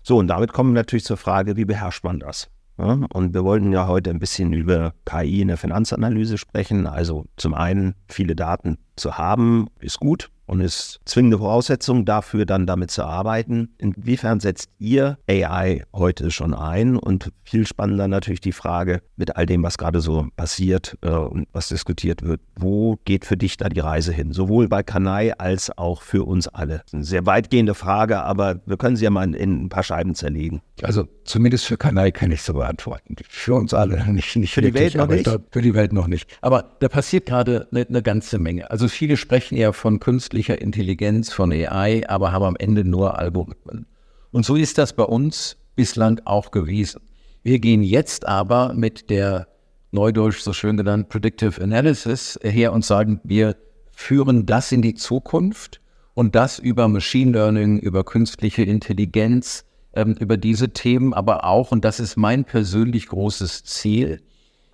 So, 0.03 0.17
und 0.17 0.27
damit 0.27 0.53
kommen 0.53 0.73
wir 0.73 0.79
natürlich 0.79 1.05
zur 1.05 1.17
Frage, 1.17 1.55
wie 1.57 1.65
beherrscht 1.65 2.03
man 2.03 2.19
das? 2.19 2.49
Ja, 2.77 2.99
und 3.11 3.33
wir 3.33 3.43
wollten 3.43 3.73
ja 3.73 3.87
heute 3.87 4.09
ein 4.09 4.19
bisschen 4.19 4.53
über 4.53 4.93
KI 5.05 5.41
in 5.41 5.49
der 5.49 5.57
Finanzanalyse 5.57 6.37
sprechen. 6.37 6.87
Also 6.87 7.25
zum 7.35 7.53
einen 7.53 7.95
viele 8.07 8.35
Daten 8.35 8.77
zu 8.95 9.17
haben, 9.17 9.67
ist 9.79 9.99
gut 9.99 10.29
und 10.49 10.61
ist 10.61 10.99
zwingende 11.05 11.37
Voraussetzung 11.37 12.05
dafür, 12.05 12.45
dann 12.45 12.65
damit 12.65 12.89
zu 12.89 13.03
arbeiten. 13.03 13.69
Inwiefern 13.77 14.39
setzt 14.39 14.71
ihr 14.79 15.19
AI 15.29 15.83
heute 15.93 16.31
schon 16.31 16.55
ein? 16.55 16.95
Und 16.97 17.31
viel 17.43 17.67
spannender 17.67 18.07
natürlich 18.07 18.41
die 18.41 18.51
Frage 18.51 19.01
mit 19.15 19.35
all 19.35 19.45
dem, 19.45 19.61
was 19.61 19.77
gerade 19.77 20.01
so 20.01 20.27
passiert 20.35 20.97
äh, 21.01 21.09
und 21.09 21.47
was 21.53 21.69
diskutiert 21.69 22.23
wird. 22.23 22.41
Wo 22.55 22.97
geht 23.05 23.25
für 23.25 23.37
dich 23.37 23.57
da 23.57 23.69
die 23.69 23.79
Reise 23.79 24.11
hin? 24.11 24.33
Sowohl 24.33 24.67
bei 24.67 24.81
Kanai 24.81 25.33
als 25.37 25.77
auch 25.77 26.01
für 26.01 26.25
uns 26.25 26.47
alle. 26.47 26.81
Eine 26.91 27.03
sehr 27.03 27.27
weitgehende 27.27 27.75
Frage, 27.75 28.23
aber 28.23 28.59
wir 28.65 28.77
können 28.77 28.95
sie 28.95 29.03
ja 29.03 29.11
mal 29.11 29.23
in, 29.23 29.33
in 29.35 29.65
ein 29.65 29.69
paar 29.69 29.83
Scheiben 29.83 30.15
zerlegen. 30.15 30.61
Also 30.81 31.07
zumindest 31.25 31.65
für 31.65 31.77
Kanai 31.77 32.09
kann 32.09 32.31
ich 32.31 32.41
so 32.41 32.53
beantworten. 32.53 33.15
Für 33.29 33.53
uns 33.53 33.75
alle 33.75 34.03
nicht. 34.11 34.35
nicht 34.35 34.53
für 34.53 34.63
wirklich, 34.63 34.93
die 34.93 34.97
Welt 34.97 35.09
noch 35.09 35.15
nicht? 35.15 35.29
Für 35.51 35.61
die 35.61 35.73
Welt 35.75 35.93
noch 35.93 36.07
nicht. 36.07 36.27
Aber 36.41 36.71
da 36.79 36.87
passiert 36.87 37.27
gerade 37.27 37.67
eine, 37.71 37.85
eine 37.87 38.01
ganze 38.01 38.39
Menge. 38.39 38.71
Also 38.71 38.87
viele 38.87 39.15
sprechen 39.15 39.55
ja 39.55 39.73
von 39.73 39.99
künstlichen 39.99 40.38
künstlicher 40.39 40.62
Intelligenz, 40.62 41.34
von 41.34 41.51
AI, 41.51 42.08
aber 42.08 42.31
haben 42.31 42.46
am 42.46 42.55
Ende 42.58 42.86
nur 42.86 43.19
Algorithmen. 43.19 43.86
Und 44.31 44.46
so 44.46 44.55
ist 44.55 44.77
das 44.77 44.93
bei 44.93 45.03
uns 45.03 45.58
bislang 45.75 46.22
auch 46.24 46.51
gewesen. 46.51 47.01
Wir 47.43 47.60
gehen 47.60 47.84
jetzt 47.84 48.25
aber 48.25 48.74
mit 48.74 49.10
der 49.10 49.50
neudeutsch 49.91 50.39
so 50.39 50.53
schön 50.53 50.77
genannt 50.77 51.10
Predictive 51.10 51.62
Analysis 51.62 52.39
her 52.41 52.72
und 52.72 52.86
sagen, 52.86 53.19
wir 53.25 53.58
führen 53.91 54.46
das 54.46 54.72
in 54.72 54.81
die 54.81 54.93
Zukunft 54.93 55.81
und 56.13 56.36
das 56.36 56.58
über 56.58 56.88
Machine 56.88 57.34
Learning, 57.34 57.77
über 57.77 58.05
künstliche 58.05 58.63
Intelligenz, 58.63 59.65
ähm, 59.93 60.15
über 60.22 60.38
diese 60.38 60.69
Themen, 60.69 61.13
aber 61.13 61.43
auch, 61.43 61.74
und 61.74 61.84
das 61.84 62.00
ist 62.00 62.15
mein 62.15 62.46
persönlich 62.46 63.08
großes 63.08 63.65
Ziel, 63.65 64.22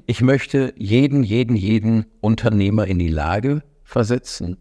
ich 0.06 0.22
möchte 0.22 0.76
jeden, 0.78 1.24
jeden, 1.24 1.56
jeden 1.56 2.06
Unternehmer 2.22 2.86
in 2.86 3.00
die 3.00 3.10
Lage 3.10 3.64
versetzen, 3.84 4.58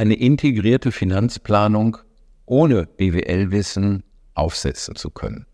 eine 0.00 0.14
integrierte 0.14 0.92
Finanzplanung 0.92 1.98
ohne 2.46 2.86
BWL-Wissen 2.86 4.02
aufsetzen 4.32 4.96
zu 4.96 5.10
können. 5.10 5.44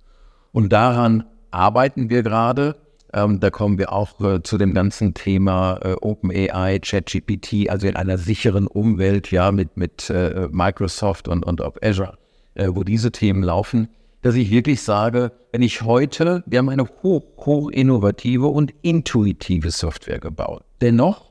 Und 0.52 0.72
daran 0.72 1.24
arbeiten 1.50 2.10
wir 2.10 2.22
gerade. 2.22 2.76
Ähm, 3.12 3.40
da 3.40 3.50
kommen 3.50 3.76
wir 3.76 3.92
auch 3.92 4.20
äh, 4.20 4.44
zu 4.44 4.56
dem 4.56 4.72
ganzen 4.72 5.14
Thema 5.14 5.80
äh, 5.82 5.94
OpenAI, 6.00 6.78
ChatGPT, 6.78 7.68
also 7.68 7.88
in 7.88 7.96
einer 7.96 8.18
sicheren 8.18 8.68
Umwelt, 8.68 9.32
ja, 9.32 9.50
mit, 9.50 9.76
mit 9.76 10.10
äh, 10.10 10.48
Microsoft 10.52 11.26
und, 11.26 11.44
und 11.44 11.60
auf 11.60 11.74
Azure, 11.82 12.16
äh, 12.54 12.68
wo 12.70 12.84
diese 12.84 13.10
Themen 13.10 13.42
laufen, 13.42 13.88
dass 14.22 14.36
ich 14.36 14.52
wirklich 14.52 14.80
sage, 14.80 15.32
wenn 15.50 15.62
ich 15.62 15.82
heute, 15.82 16.44
wir 16.46 16.60
haben 16.60 16.68
eine 16.68 16.86
hoch, 17.02 17.24
hoch 17.38 17.68
innovative 17.70 18.46
und 18.46 18.72
intuitive 18.82 19.72
Software 19.72 20.20
gebaut. 20.20 20.62
Dennoch 20.80 21.25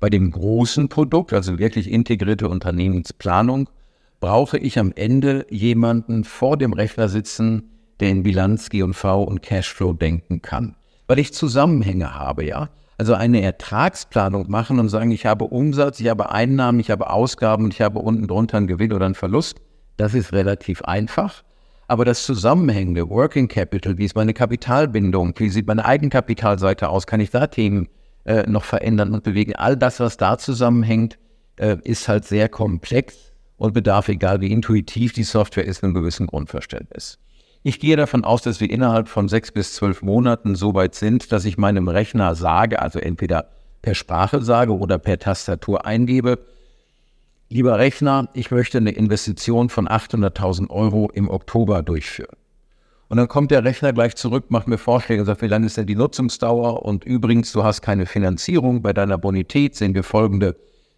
bei 0.00 0.10
dem 0.10 0.30
großen 0.30 0.88
Produkt, 0.88 1.32
also 1.32 1.58
wirklich 1.58 1.90
integrierte 1.90 2.48
Unternehmensplanung, 2.48 3.68
brauche 4.20 4.58
ich 4.58 4.78
am 4.78 4.92
Ende 4.94 5.46
jemanden 5.50 6.24
vor 6.24 6.56
dem 6.56 6.72
Rechner 6.72 7.08
sitzen, 7.08 7.70
der 8.00 8.10
in 8.10 8.22
Bilanz, 8.22 8.70
G&V 8.70 9.22
und 9.22 9.42
Cashflow 9.42 9.92
denken 9.92 10.42
kann. 10.42 10.76
Weil 11.06 11.18
ich 11.18 11.32
Zusammenhänge 11.32 12.14
habe, 12.14 12.44
ja. 12.44 12.68
Also 12.96 13.14
eine 13.14 13.42
Ertragsplanung 13.42 14.50
machen 14.50 14.80
und 14.80 14.88
sagen, 14.88 15.12
ich 15.12 15.24
habe 15.24 15.44
Umsatz, 15.44 16.00
ich 16.00 16.08
habe 16.08 16.32
Einnahmen, 16.32 16.80
ich 16.80 16.90
habe 16.90 17.10
Ausgaben 17.10 17.64
und 17.64 17.74
ich 17.74 17.80
habe 17.80 18.00
unten 18.00 18.26
drunter 18.26 18.56
einen 18.56 18.66
Gewinn 18.66 18.92
oder 18.92 19.06
einen 19.06 19.14
Verlust. 19.14 19.60
Das 19.96 20.14
ist 20.14 20.32
relativ 20.32 20.82
einfach. 20.82 21.44
Aber 21.86 22.04
das 22.04 22.24
zusammenhängende 22.24 23.08
Working 23.08 23.48
Capital, 23.48 23.98
wie 23.98 24.04
ist 24.04 24.16
meine 24.16 24.34
Kapitalbindung, 24.34 25.32
wie 25.38 25.48
sieht 25.48 25.66
meine 25.66 25.84
Eigenkapitalseite 25.84 26.88
aus, 26.88 27.06
kann 27.06 27.20
ich 27.20 27.30
da 27.30 27.46
Themen 27.46 27.88
äh, 28.24 28.48
noch 28.48 28.64
verändern 28.64 29.14
und 29.14 29.22
bewegen. 29.22 29.54
All 29.54 29.76
das, 29.76 30.00
was 30.00 30.16
da 30.16 30.38
zusammenhängt, 30.38 31.18
äh, 31.56 31.76
ist 31.84 32.08
halt 32.08 32.24
sehr 32.24 32.48
komplex 32.48 33.32
und 33.56 33.74
bedarf, 33.74 34.08
egal 34.08 34.40
wie 34.40 34.52
intuitiv 34.52 35.12
die 35.12 35.24
Software 35.24 35.64
ist, 35.64 35.82
einem 35.82 35.94
gewissen 35.94 36.26
Grundverständnis. 36.26 37.18
Ich 37.62 37.80
gehe 37.80 37.96
davon 37.96 38.24
aus, 38.24 38.42
dass 38.42 38.60
wir 38.60 38.70
innerhalb 38.70 39.08
von 39.08 39.28
sechs 39.28 39.50
bis 39.50 39.74
zwölf 39.74 40.00
Monaten 40.00 40.54
so 40.54 40.74
weit 40.74 40.94
sind, 40.94 41.32
dass 41.32 41.44
ich 41.44 41.58
meinem 41.58 41.88
Rechner 41.88 42.34
sage, 42.34 42.80
also 42.80 42.98
entweder 42.98 43.50
per 43.82 43.94
Sprache 43.94 44.42
sage 44.42 44.72
oder 44.76 44.98
per 44.98 45.18
Tastatur 45.18 45.84
eingebe, 45.84 46.38
lieber 47.48 47.78
Rechner, 47.78 48.28
ich 48.32 48.50
möchte 48.50 48.78
eine 48.78 48.92
Investition 48.92 49.68
von 49.68 49.88
800.000 49.88 50.70
Euro 50.70 51.10
im 51.12 51.28
Oktober 51.28 51.82
durchführen. 51.82 52.37
Und 53.08 53.16
dann 53.16 53.28
kommt 53.28 53.50
der 53.50 53.64
Rechner 53.64 53.92
gleich 53.92 54.16
zurück, 54.16 54.46
macht 54.50 54.68
mir 54.68 54.76
Vorschläge 54.76 55.22
und 55.22 55.26
sagt, 55.26 55.40
wie 55.40 55.46
lange 55.46 55.66
ist 55.66 55.78
denn 55.78 55.86
die 55.86 55.96
Nutzungsdauer? 55.96 56.82
Und 56.84 57.04
übrigens, 57.04 57.52
du 57.52 57.64
hast 57.64 57.80
keine 57.80 58.04
Finanzierung. 58.04 58.82
Bei 58.82 58.92
deiner 58.92 59.16
Bonität 59.16 59.76
sehen 59.76 59.94
wir 59.94 60.02
folgende, 60.02 60.56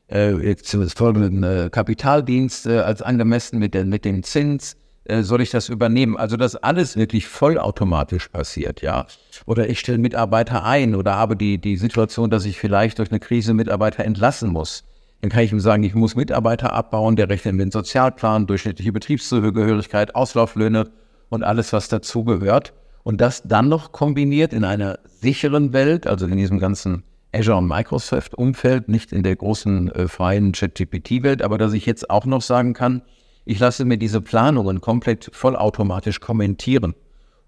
äh, 0.09 0.57
folgenden 0.95 1.45
äh, 1.45 1.71
Kapitaldienst 1.71 2.67
äh, 2.67 2.79
als 2.79 3.01
angemessen 3.01 3.61
mit, 3.61 3.75
der, 3.75 3.85
mit 3.85 4.05
dem 4.05 4.25
Zins. 4.25 4.77
Äh, 5.05 5.23
soll 5.23 5.41
ich 5.41 5.51
das 5.51 5.69
übernehmen? 5.69 6.17
Also, 6.17 6.37
dass 6.37 6.57
alles 6.57 6.97
wirklich 6.97 7.29
vollautomatisch 7.29 8.29
passiert, 8.29 8.83
ja. 8.83 9.07
Oder 9.47 9.71
ich 9.71 9.79
stelle 9.79 9.99
Mitarbeiter 9.99 10.65
ein 10.65 10.97
oder 10.97 11.15
habe 11.15 11.37
die, 11.37 11.59
die 11.59 11.77
Situation, 11.77 12.29
dass 12.29 12.45
ich 12.45 12.59
vielleicht 12.59 12.99
durch 12.99 13.13
eine 13.13 13.21
Krise 13.21 13.55
Mitarbeiter 13.55 14.05
entlassen 14.05 14.51
muss. 14.51 14.83
Dann 15.21 15.31
kann 15.31 15.45
ich 15.45 15.53
ihm 15.53 15.61
sagen, 15.61 15.85
ich 15.85 15.95
muss 15.95 16.17
Mitarbeiter 16.17 16.73
abbauen, 16.73 17.15
der 17.15 17.29
rechnet 17.29 17.55
mit 17.55 17.67
dem 17.67 17.71
Sozialplan, 17.71 18.47
durchschnittliche 18.47 18.93
Betriebszugehörigkeit, 18.93 20.15
Auslauflöhne 20.17 20.91
und 21.31 21.43
alles, 21.43 21.73
was 21.73 21.89
dazugehört. 21.89 22.75
Und 23.03 23.23
das 23.23 23.43
dann 23.45 23.69
noch 23.69 23.93
kombiniert 23.93 24.53
in 24.53 24.65
einer 24.65 24.99
sicheren 25.07 25.73
Welt, 25.73 26.07
also 26.07 26.27
in 26.27 26.37
diesem 26.37 26.59
ganzen 26.59 27.03
Azure 27.33 27.57
und 27.57 27.67
Microsoft-Umfeld, 27.67 28.89
nicht 28.89 29.13
in 29.13 29.23
der 29.23 29.37
großen 29.37 29.91
äh, 29.93 30.09
freien 30.09 30.53
ChatGPT-Welt, 30.53 31.43
aber 31.43 31.57
dass 31.57 31.73
ich 31.73 31.87
jetzt 31.87 32.11
auch 32.11 32.27
noch 32.27 32.43
sagen 32.43 32.75
kann, 32.75 33.03
ich 33.47 33.59
lasse 33.59 33.85
mir 33.85 33.97
diese 33.97 34.21
Planungen 34.21 34.81
komplett 34.81 35.31
vollautomatisch 35.33 36.21
kommentieren. 36.21 36.95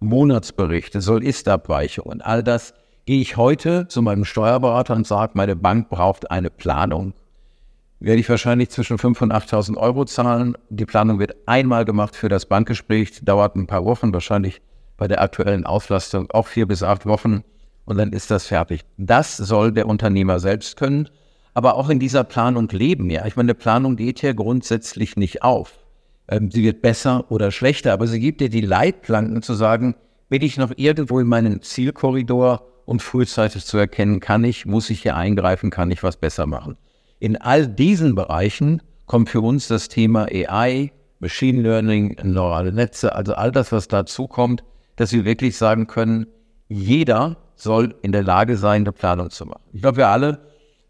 Monatsberichte, 0.01 1.01
Soll-Ist-Abweichungen, 1.01 2.23
all 2.23 2.43
das 2.43 2.75
gehe 3.05 3.21
ich 3.21 3.37
heute 3.37 3.89
zu 3.89 4.01
meinem 4.03 4.25
Steuerberater 4.25 4.95
und 4.95 5.07
sage, 5.07 5.33
meine 5.35 5.57
Bank 5.57 5.91
braucht 5.91 6.31
eine 6.31 6.51
Planung 6.51 7.15
werde 8.03 8.21
ich 8.21 8.29
wahrscheinlich 8.29 8.71
zwischen 8.71 8.99
5.000 8.99 9.23
und 9.23 9.33
8.000 9.33 9.77
Euro 9.77 10.05
zahlen. 10.05 10.57
Die 10.71 10.85
Planung 10.85 11.19
wird 11.21 11.37
einmal 11.47 11.85
gemacht 11.85 12.17
für 12.17 12.29
das 12.29 12.47
Bankgespräch, 12.47 13.21
dauert 13.23 13.55
ein 13.55 13.69
paar 13.69 13.85
Wochen, 13.85 14.13
wahrscheinlich 14.13 14.61
bei 14.97 15.07
der 15.07 15.23
aktuellen 15.23 15.65
Auslastung 15.65 16.31
auch 16.33 16.49
vier 16.49 16.67
bis 16.67 16.83
acht 16.83 17.07
Wochen 17.07 17.45
und 17.85 17.99
dann 17.99 18.13
ist 18.13 18.31
das 18.31 18.47
fertig. 18.47 18.83
Das 18.97 19.37
soll 19.37 19.73
der 19.73 19.87
Unternehmer 19.87 20.41
selbst 20.41 20.77
können, 20.77 21.09
aber 21.55 21.77
auch 21.77 21.89
in 21.89 22.01
dieser 22.01 22.25
Planung 22.25 22.69
leben. 22.69 23.09
Ja, 23.09 23.25
ich 23.27 23.37
meine, 23.37 23.47
eine 23.53 23.55
Planung 23.55 23.97
geht 23.97 24.23
ja 24.23 24.33
grundsätzlich 24.33 25.17
nicht 25.17 25.43
auf. 25.43 25.73
Ähm, 26.29 26.51
sie 26.51 26.63
wird 26.65 26.83
besser 26.83 27.31
oder 27.31 27.51
schlechter, 27.51 27.93
aber 27.93 28.07
sie 28.07 28.21
gibt 28.21 28.41
dir 28.41 28.49
die 28.49 28.61
Leitplanken 28.61 29.43
zu 29.43 29.55
sagen, 29.55 29.95
bin 30.29 30.43
ich 30.43 30.57
noch 30.57 30.73
irgendwo 30.77 31.21
in 31.21 31.27
meinem 31.27 31.63
Zielkorridor 31.63 32.67
und 32.85 33.03
frühzeitig 33.03 33.65
zu 33.65 33.79
erkennen, 33.79 34.19
kann 34.19 34.43
ich, 34.45 34.67
muss 34.67 34.91
ich 34.91 35.03
hier 35.03 35.17
eingreifen, 35.17 35.71
kann 35.71 35.91
ich 35.91 36.03
was 36.03 36.17
besser 36.17 36.47
machen. 36.47 36.77
In 37.23 37.37
all 37.37 37.69
diesen 37.69 38.17
Bereichen 38.17 38.83
kommt 39.07 39.29
für 39.29 39.43
uns 39.43 39.69
das 39.69 39.87
Thema 39.87 40.27
AI, 40.29 40.91
Machine 41.21 41.63
Learning, 41.63 42.17
neurale 42.25 42.73
Netze, 42.73 43.15
also 43.15 43.35
all 43.35 43.53
das, 43.53 43.71
was 43.71 43.87
dazu 43.87 44.27
kommt, 44.27 44.65
dass 44.97 45.13
wir 45.13 45.25
wirklich 45.25 45.57
sagen 45.57 45.87
können, 45.87 46.27
jeder 46.69 47.37
soll 47.55 47.95
in 48.03 48.11
der 48.11 48.25
Lage 48.25 48.57
sein, 48.57 48.83
eine 48.83 48.91
Planung 48.91 49.31
zu 49.31 49.47
machen. 49.47 49.63
Ich 49.73 49.83
glaube, 49.83 49.99
wir 49.99 50.09
alle 50.09 50.41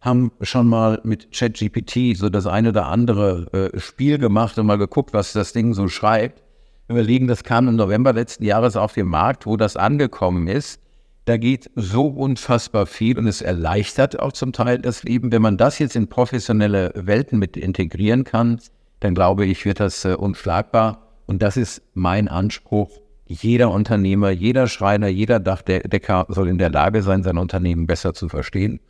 haben 0.00 0.32
schon 0.40 0.68
mal 0.68 1.02
mit 1.04 1.32
ChatGPT 1.32 2.16
so 2.16 2.30
das 2.30 2.46
eine 2.46 2.70
oder 2.70 2.86
andere 2.86 3.70
äh, 3.74 3.78
Spiel 3.78 4.16
gemacht 4.16 4.58
und 4.58 4.64
mal 4.64 4.78
geguckt, 4.78 5.12
was 5.12 5.34
das 5.34 5.52
Ding 5.52 5.74
so 5.74 5.88
schreibt. 5.88 6.42
Überlegen, 6.88 7.28
das 7.28 7.44
kam 7.44 7.68
im 7.68 7.76
November 7.76 8.14
letzten 8.14 8.44
Jahres 8.44 8.74
auf 8.76 8.94
den 8.94 9.08
Markt, 9.08 9.44
wo 9.44 9.58
das 9.58 9.76
angekommen 9.76 10.48
ist. 10.48 10.80
Da 11.24 11.36
geht 11.36 11.70
so 11.76 12.06
unfassbar 12.08 12.86
viel 12.86 13.16
und 13.16 13.28
es 13.28 13.42
erleichtert 13.42 14.18
auch 14.18 14.32
zum 14.32 14.52
Teil 14.52 14.80
das 14.80 15.04
Leben. 15.04 15.30
Wenn 15.30 15.42
man 15.42 15.56
das 15.56 15.78
jetzt 15.78 15.94
in 15.94 16.08
professionelle 16.08 16.90
Welten 16.96 17.38
mit 17.38 17.56
integrieren 17.56 18.24
kann, 18.24 18.58
dann 18.98 19.14
glaube 19.14 19.46
ich, 19.46 19.64
wird 19.64 19.78
das 19.78 20.04
äh, 20.04 20.14
unschlagbar. 20.14 21.12
Und 21.26 21.40
das 21.42 21.56
ist 21.56 21.82
mein 21.94 22.26
Anspruch. 22.26 22.90
Jeder 23.26 23.70
Unternehmer, 23.70 24.30
jeder 24.30 24.66
Schreiner, 24.66 25.06
jeder 25.06 25.38
Dachdecker 25.38 26.26
soll 26.28 26.48
in 26.48 26.58
der 26.58 26.70
Lage 26.70 27.02
sein, 27.02 27.22
sein 27.22 27.38
Unternehmen 27.38 27.86
besser 27.86 28.14
zu 28.14 28.28
verstehen 28.28 28.80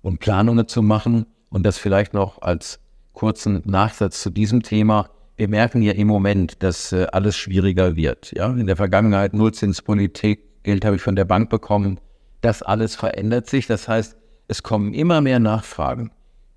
und 0.00 0.20
Planungen 0.20 0.68
zu 0.68 0.82
machen. 0.82 1.26
Und 1.50 1.64
das 1.64 1.78
vielleicht 1.78 2.14
noch 2.14 2.40
als 2.40 2.78
kurzen 3.12 3.62
Nachsatz 3.64 4.22
zu 4.22 4.30
diesem 4.30 4.62
Thema. 4.62 5.10
Wir 5.36 5.48
merken 5.48 5.82
ja 5.82 5.92
im 5.92 6.06
Moment, 6.06 6.62
dass 6.62 6.92
äh, 6.92 7.08
alles 7.10 7.36
schwieriger 7.36 7.96
wird. 7.96 8.32
Ja, 8.36 8.46
in 8.50 8.68
der 8.68 8.76
Vergangenheit 8.76 9.34
Nullzinspolitik, 9.34 10.49
Geld 10.62 10.84
habe 10.84 10.96
ich 10.96 11.02
von 11.02 11.16
der 11.16 11.24
Bank 11.24 11.50
bekommen. 11.50 12.00
Das 12.40 12.62
alles 12.62 12.96
verändert 12.96 13.48
sich. 13.48 13.66
Das 13.66 13.88
heißt, 13.88 14.16
es 14.48 14.62
kommen 14.62 14.94
immer 14.94 15.20
mehr 15.20 15.38
Nachfragen. 15.38 16.10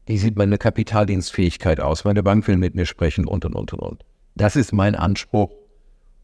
Wie 0.05 0.17
sieht 0.17 0.37
meine 0.37 0.57
Kapitaldienstfähigkeit 0.57 1.79
aus? 1.79 2.03
Meine 2.03 2.23
Bank 2.23 2.47
will 2.47 2.57
mit 2.57 2.75
mir 2.75 2.85
sprechen 2.85 3.25
und, 3.25 3.45
und, 3.45 3.55
und, 3.55 3.73
und. 3.73 4.03
Das 4.35 4.55
ist 4.55 4.73
mein 4.73 4.95
Anspruch. 4.95 5.51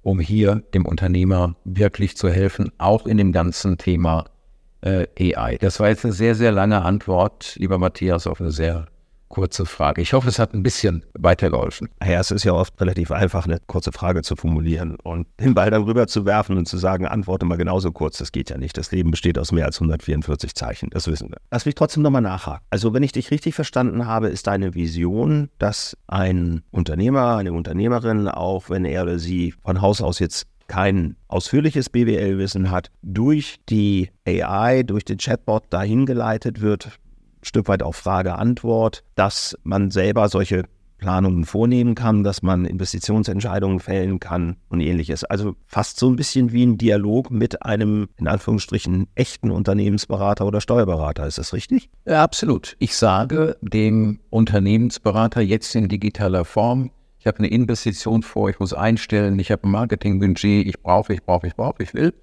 um 0.02 0.20
hier 0.20 0.64
dem 0.74 0.86
Unternehmer 0.86 1.56
wirklich 1.66 2.16
zu 2.16 2.30
helfen, 2.30 2.72
auch 2.78 3.06
in 3.06 3.18
dem 3.18 3.32
ganzen 3.32 3.78
Thema 3.78 4.26
äh, 4.82 5.08
AI. 5.36 5.58
Das 5.58 5.80
war 5.80 5.90
jetzt 5.90 6.06
eine 6.06 6.14
sehr, 6.14 6.36
sehr 6.36 6.52
lange 6.52 6.84
Antwort, 6.84 7.56
lieber 7.58 7.78
Matthias, 7.78 8.26
auf 8.26 8.40
eine 8.40 8.52
sehr 8.52 8.88
kurze 9.30 9.66
Frage. 9.66 10.02
Ich 10.02 10.14
hoffe, 10.14 10.28
es 10.28 10.40
hat 10.40 10.54
ein 10.54 10.64
bisschen 10.64 11.06
weitergeholfen. 11.18 11.90
Ja, 12.04 12.20
es 12.20 12.32
ist 12.32 12.44
ja 12.44 12.54
oft 12.54 12.80
relativ 12.82 13.12
einfach, 13.12 13.46
eine 13.46 13.60
kurze 13.68 13.92
Frage 13.92 14.24
zu 14.24 14.36
formulieren 14.36 14.98
und 15.04 15.28
den 15.40 15.54
Ball 15.54 15.70
dann 15.70 15.84
rüber 15.84 16.08
zu 16.08 16.26
werfen 16.26 16.58
und 16.58 16.68
zu 16.68 16.78
sagen, 16.78 17.06
antworte 17.06 17.46
mal 17.46 17.58
genauso 17.58 17.92
kurz. 17.92 18.18
Das 18.18 18.32
geht 18.32 18.50
ja 18.50 18.58
nicht. 18.58 18.78
Das 18.78 18.92
Leben 18.92 19.12
besteht 19.12 19.38
aus 19.38 19.52
mehr 19.52 19.66
als 19.66 19.78
144 19.78 20.56
Zeichen. 20.56 20.90
Das 20.90 21.08
wissen 21.08 21.30
wir. 21.30 21.38
Lass 21.52 21.66
mich 21.66 21.76
trotzdem 21.76 22.04
nochmal 22.04 22.22
nachhaken. 22.22 22.66
Also, 22.70 22.94
wenn 22.94 23.04
ich 23.04 23.12
dich 23.12 23.32
richtig 23.32 23.56
verstanden 23.56 24.06
habe, 24.06 24.28
ist 24.28 24.48
deine 24.48 24.74
Vision, 24.74 25.50
dass 25.60 25.96
ein 26.08 26.64
Unternehmer, 26.72 27.38
eine 27.38 27.54
Unternehmerin, 27.54 28.28
auch 28.28 28.70
wenn 28.70 28.86
er 28.86 29.04
oder 29.04 29.20
sie 29.20 29.54
von 29.64 29.82
Haus 29.82 30.02
aus 30.02 30.20
jetzt 30.20 30.48
kein 30.68 31.16
ausführliches 31.28 31.90
BWL-Wissen 31.90 32.72
hat, 32.72 32.92
durch 33.02 33.58
die 33.70 34.12
AI, 34.26 34.84
durch 34.84 35.04
den 35.04 35.18
Chatbot 35.18 35.64
dahin 35.72 36.06
geleitet 36.06 36.62
wird, 36.62 37.00
Stück 37.42 37.68
weit 37.68 37.84
auf 37.84 37.96
Frage-Antwort, 37.96 39.04
dass 39.16 39.58
man 39.64 39.92
selber 39.92 40.30
solche 40.30 40.64
Planungen 41.00 41.46
vornehmen 41.46 41.96
kann, 41.96 42.24
dass 42.24 42.44
man 42.44 42.66
Investitionsentscheidungen 42.66 43.80
fällen 43.80 44.20
kann 44.20 44.58
und 44.68 44.82
ähnliches. 44.82 45.24
Also 45.24 45.56
fast 45.66 45.98
so 45.98 46.10
ein 46.10 46.16
bisschen 46.16 46.52
wie 46.52 46.66
ein 46.66 46.78
Dialog 46.78 47.32
mit 47.32 47.64
einem, 47.64 48.10
in 48.18 48.28
Anführungsstrichen, 48.28 49.08
echten 49.16 49.50
Unternehmensberater 49.50 50.46
oder 50.46 50.62
Steuerberater. 50.62 51.26
Ist 51.26 51.38
das 51.38 51.54
richtig? 51.54 51.90
Ja, 52.06 52.24
absolut. 52.24 52.76
Ich 52.80 52.96
sage 52.96 53.58
dem 53.62 54.20
Unternehmensberater 54.30 55.42
jetzt 55.42 55.74
in 55.74 55.88
digitaler 55.88 56.46
Form, 56.46 56.92
ich 57.20 57.28
habe 57.28 57.40
eine 57.40 57.48
Investition 57.48 58.24
vor, 58.24 58.50
ich 58.50 58.60
muss 58.60 58.74
einstellen, 58.74 59.40
ich 59.40 59.52
habe 59.52 59.68
ein 59.68 59.72
Marketingbudget, 59.72 60.68
ich 60.68 60.80
brauche, 60.80 61.14
ich 61.14 61.24
brauche, 61.24 61.48
ich 61.48 61.56
brauche, 61.56 61.84
ich 61.84 61.94
will. 61.94 62.14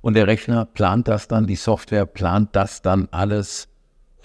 Und 0.00 0.14
der 0.14 0.26
Rechner 0.26 0.64
plant 0.64 1.08
das 1.08 1.28
dann, 1.28 1.46
die 1.46 1.56
Software 1.56 2.06
plant 2.06 2.50
das 2.52 2.80
dann 2.80 3.08
alles 3.10 3.68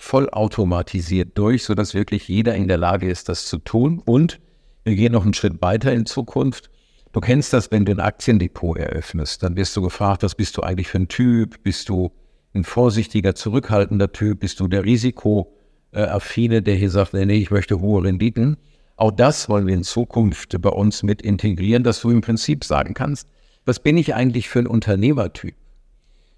vollautomatisiert 0.02 1.38
durch, 1.38 1.64
sodass 1.64 1.94
wirklich 1.94 2.28
jeder 2.28 2.56
in 2.56 2.68
der 2.68 2.80
Lage 2.80 3.08
ist, 3.08 3.30
das 3.30 3.46
zu 3.46 3.60
tun. 3.60 4.02
Und 4.04 4.40
wir 4.84 4.96
gehen 4.96 5.14
noch 5.14 5.24
einen 5.24 5.36
Schritt 5.36 5.62
weiter 5.62 5.94
in 5.94 6.08
Zukunft. 6.08 6.72
Du 7.12 7.20
kennst 7.20 7.54
das, 7.54 7.70
wenn 7.70 7.86
du 7.86 7.92
ein 7.92 8.00
Aktiendepot 8.00 8.80
eröffnest, 8.80 9.44
dann 9.44 9.56
wirst 9.56 9.78
du 9.78 9.82
gefragt, 9.84 10.24
was 10.24 10.34
bist 10.34 10.58
du 10.58 10.64
eigentlich 10.64 10.88
für 10.88 10.98
ein 10.98 11.08
Typ? 11.08 11.62
Bist 11.62 11.88
du 11.88 12.12
ein 12.56 12.64
vorsichtiger, 12.64 13.36
zurückhaltender 13.36 14.12
Typ? 14.12 14.40
Bist 14.40 14.60
du 14.60 14.68
der 14.68 14.84
Risikoaffine, 14.86 16.64
der 16.64 16.76
hier 16.76 16.90
sagt, 16.90 17.14
nee, 17.14 17.26
nee, 17.26 17.38
ich 17.38 17.52
möchte 17.52 17.80
hohe 17.80 18.04
Renditen? 18.04 18.58
Auch 18.96 19.12
das 19.12 19.50
wollen 19.50 19.68
wir 19.68 19.76
in 19.76 19.84
Zukunft 19.84 20.60
bei 20.62 20.70
uns 20.70 21.04
mit 21.04 21.22
integrieren, 21.22 21.84
dass 21.84 22.02
du 22.02 22.10
im 22.10 22.22
Prinzip 22.22 22.64
sagen 22.64 22.96
kannst, 22.96 23.28
was 23.66 23.80
bin 23.80 23.98
ich 23.98 24.16
eigentlich 24.16 24.50
für 24.50 24.60
ein 24.60 24.68
Unternehmertyp? 24.68 25.54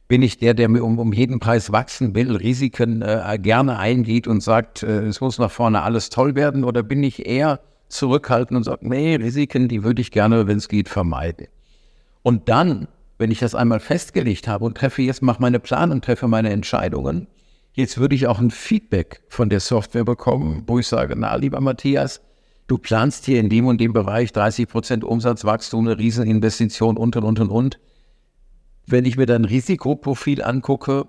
Bin 0.07 0.21
ich 0.21 0.37
der, 0.37 0.53
der 0.53 0.69
um, 0.69 0.99
um 0.99 1.13
jeden 1.13 1.39
Preis 1.39 1.71
wachsen 1.71 2.13
will, 2.13 2.35
Risiken 2.35 3.01
äh, 3.01 3.39
gerne 3.41 3.79
eingeht 3.79 4.27
und 4.27 4.41
sagt, 4.41 4.83
äh, 4.83 5.05
es 5.05 5.21
muss 5.21 5.39
nach 5.39 5.51
vorne 5.51 5.81
alles 5.81 6.09
toll 6.09 6.35
werden? 6.35 6.63
Oder 6.63 6.83
bin 6.83 7.03
ich 7.03 7.25
eher 7.25 7.59
zurückhaltend 7.87 8.57
und 8.57 8.63
sage, 8.63 8.87
nee, 8.87 9.15
Risiken, 9.15 9.67
die 9.67 9.83
würde 9.83 10.01
ich 10.01 10.11
gerne, 10.11 10.47
wenn 10.47 10.57
es 10.57 10.67
geht, 10.67 10.89
vermeiden? 10.89 11.47
Und 12.21 12.49
dann, 12.49 12.87
wenn 13.17 13.31
ich 13.31 13.39
das 13.39 13.55
einmal 13.55 13.79
festgelegt 13.79 14.47
habe 14.47 14.65
und 14.65 14.77
treffe 14.77 15.01
jetzt, 15.01 15.21
mache 15.21 15.41
meine 15.41 15.59
Planung, 15.59 16.01
treffe 16.01 16.27
meine 16.27 16.49
Entscheidungen, 16.49 17.27
jetzt 17.73 17.97
würde 17.97 18.15
ich 18.15 18.27
auch 18.27 18.39
ein 18.39 18.51
Feedback 18.51 19.21
von 19.29 19.49
der 19.49 19.59
Software 19.59 20.05
bekommen, 20.05 20.63
wo 20.67 20.79
ich 20.79 20.87
sage, 20.87 21.15
na, 21.17 21.35
lieber 21.35 21.61
Matthias, 21.61 22.21
du 22.67 22.77
planst 22.77 23.25
hier 23.25 23.39
in 23.39 23.49
dem 23.49 23.67
und 23.67 23.79
dem 23.79 23.93
Bereich 23.93 24.31
30 24.31 24.67
Prozent 24.67 25.03
Umsatzwachstum, 25.03 25.87
eine 25.87 25.97
Rieseninvestition 25.97 26.97
und, 26.97 27.15
und, 27.15 27.23
und, 27.23 27.39
und, 27.39 27.49
und 27.49 27.79
wenn 28.85 29.05
ich 29.05 29.17
mir 29.17 29.25
dein 29.25 29.45
Risikoprofil 29.45 30.43
angucke, 30.43 31.05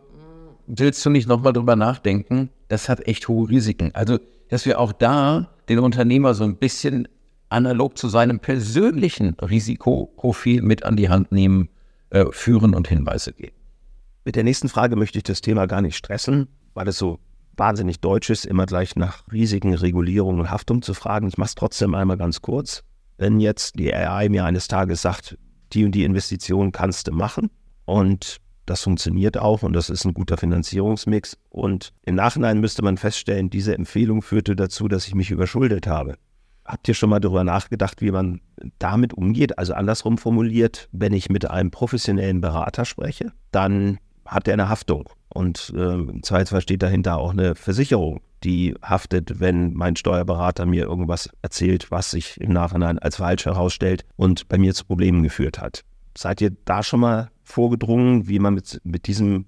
willst 0.66 1.04
du 1.04 1.10
nicht 1.10 1.28
nochmal 1.28 1.52
drüber 1.52 1.76
nachdenken? 1.76 2.50
Das 2.68 2.88
hat 2.88 3.06
echt 3.06 3.28
hohe 3.28 3.48
Risiken. 3.48 3.90
Also, 3.94 4.18
dass 4.48 4.66
wir 4.66 4.78
auch 4.78 4.92
da 4.92 5.50
den 5.68 5.78
Unternehmer 5.78 6.34
so 6.34 6.44
ein 6.44 6.56
bisschen 6.56 7.08
analog 7.48 7.98
zu 7.98 8.08
seinem 8.08 8.40
persönlichen 8.40 9.34
Risikoprofil 9.34 10.62
mit 10.62 10.84
an 10.84 10.96
die 10.96 11.08
Hand 11.08 11.32
nehmen, 11.32 11.68
äh, 12.10 12.24
führen 12.30 12.74
und 12.74 12.88
Hinweise 12.88 13.32
geben. 13.32 13.56
Mit 14.24 14.36
der 14.36 14.44
nächsten 14.44 14.68
Frage 14.68 14.96
möchte 14.96 15.18
ich 15.18 15.24
das 15.24 15.40
Thema 15.40 15.66
gar 15.66 15.82
nicht 15.82 15.96
stressen, 15.96 16.48
weil 16.74 16.88
es 16.88 16.98
so 16.98 17.18
wahnsinnig 17.56 18.00
deutsch 18.00 18.30
ist, 18.30 18.46
immer 18.46 18.66
gleich 18.66 18.96
nach 18.96 19.22
Risiken, 19.30 19.74
Regulierung 19.74 20.40
und 20.40 20.50
Haftung 20.50 20.82
zu 20.82 20.94
fragen. 20.94 21.28
Ich 21.28 21.38
mache 21.38 21.48
es 21.48 21.54
trotzdem 21.54 21.94
einmal 21.94 22.16
ganz 22.16 22.42
kurz. 22.42 22.82
Wenn 23.16 23.38
jetzt 23.38 23.78
die 23.78 23.94
AI 23.94 24.28
mir 24.28 24.44
eines 24.44 24.66
Tages 24.66 25.02
sagt, 25.02 25.38
die 25.72 25.84
und 25.84 25.92
die 25.92 26.04
Investition 26.04 26.72
kannst 26.72 27.06
du 27.06 27.12
machen, 27.12 27.50
und 27.84 28.40
das 28.66 28.82
funktioniert 28.82 29.36
auch 29.38 29.62
und 29.62 29.74
das 29.74 29.90
ist 29.90 30.04
ein 30.04 30.14
guter 30.14 30.36
Finanzierungsmix. 30.36 31.36
Und 31.50 31.92
im 32.04 32.14
Nachhinein 32.14 32.60
müsste 32.60 32.82
man 32.82 32.96
feststellen, 32.96 33.50
diese 33.50 33.74
Empfehlung 33.74 34.22
führte 34.22 34.56
dazu, 34.56 34.88
dass 34.88 35.06
ich 35.06 35.14
mich 35.14 35.30
überschuldet 35.30 35.86
habe. 35.86 36.16
Habt 36.64 36.88
ihr 36.88 36.94
schon 36.94 37.10
mal 37.10 37.20
darüber 37.20 37.44
nachgedacht, 37.44 38.00
wie 38.00 38.10
man 38.10 38.40
damit 38.78 39.12
umgeht? 39.12 39.58
Also 39.58 39.74
andersrum 39.74 40.16
formuliert, 40.16 40.88
wenn 40.92 41.12
ich 41.12 41.28
mit 41.28 41.50
einem 41.50 41.70
professionellen 41.70 42.40
Berater 42.40 42.86
spreche, 42.86 43.32
dann 43.50 43.98
hat 44.24 44.48
er 44.48 44.54
eine 44.54 44.70
Haftung. 44.70 45.10
Und 45.28 45.74
äh, 45.76 45.92
im 45.92 46.22
Zweifelsfall 46.22 46.62
steht 46.62 46.82
dahinter 46.82 47.18
auch 47.18 47.32
eine 47.32 47.54
Versicherung, 47.54 48.22
die 48.44 48.74
haftet, 48.82 49.40
wenn 49.40 49.74
mein 49.74 49.96
Steuerberater 49.96 50.64
mir 50.64 50.84
irgendwas 50.84 51.28
erzählt, 51.42 51.90
was 51.90 52.12
sich 52.12 52.40
im 52.40 52.52
Nachhinein 52.52 52.98
als 52.98 53.16
falsch 53.16 53.44
herausstellt 53.44 54.06
und 54.16 54.48
bei 54.48 54.56
mir 54.56 54.72
zu 54.72 54.86
Problemen 54.86 55.22
geführt 55.22 55.60
hat. 55.60 55.84
Seid 56.16 56.40
ihr 56.40 56.52
da 56.64 56.82
schon 56.82 57.00
mal 57.00 57.30
vorgedrungen, 57.44 58.28
wie 58.28 58.38
man 58.38 58.54
mit, 58.54 58.80
mit 58.84 59.06
diesem 59.06 59.44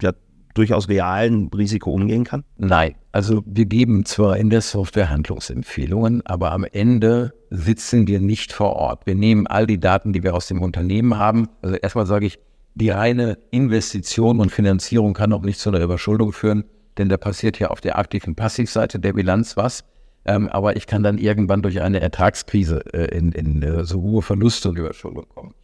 ja, 0.00 0.12
durchaus 0.54 0.88
realen 0.88 1.48
Risiko 1.48 1.90
umgehen 1.90 2.24
kann? 2.24 2.44
Nein, 2.56 2.94
also 3.12 3.42
wir 3.44 3.66
geben 3.66 4.04
zwar 4.04 4.36
in 4.36 4.50
der 4.50 4.60
Software 4.60 5.10
Handlungsempfehlungen, 5.10 6.24
aber 6.24 6.52
am 6.52 6.64
Ende 6.64 7.34
sitzen 7.50 8.06
wir 8.06 8.20
nicht 8.20 8.52
vor 8.52 8.76
Ort. 8.76 9.06
Wir 9.06 9.14
nehmen 9.14 9.46
all 9.46 9.66
die 9.66 9.80
Daten, 9.80 10.12
die 10.12 10.22
wir 10.22 10.34
aus 10.34 10.46
dem 10.46 10.62
Unternehmen 10.62 11.18
haben. 11.18 11.48
Also 11.60 11.76
erstmal 11.76 12.06
sage 12.06 12.26
ich, 12.26 12.38
die 12.74 12.90
reine 12.90 13.36
Investition 13.50 14.40
und 14.40 14.50
Finanzierung 14.50 15.12
kann 15.12 15.32
auch 15.32 15.42
nicht 15.42 15.58
zu 15.58 15.70
einer 15.70 15.80
Überschuldung 15.80 16.32
führen, 16.32 16.64
denn 16.98 17.08
da 17.08 17.16
passiert 17.16 17.58
ja 17.58 17.68
auf 17.68 17.80
der 17.80 17.98
aktiven 17.98 18.36
Passivseite 18.36 19.00
der 19.00 19.12
Bilanz 19.12 19.56
was. 19.56 19.84
Ähm, 20.24 20.48
aber 20.48 20.76
ich 20.76 20.86
kann 20.86 21.02
dann 21.02 21.18
irgendwann 21.18 21.62
durch 21.62 21.80
eine 21.80 22.00
Ertragskrise 22.00 22.84
äh, 22.92 23.16
in, 23.16 23.32
in 23.32 23.62
äh, 23.62 23.84
so 23.84 24.02
hohe 24.02 24.22
Verluste 24.22 24.68
und 24.68 24.78
Überschuldung 24.78 25.26
kommen. 25.28 25.54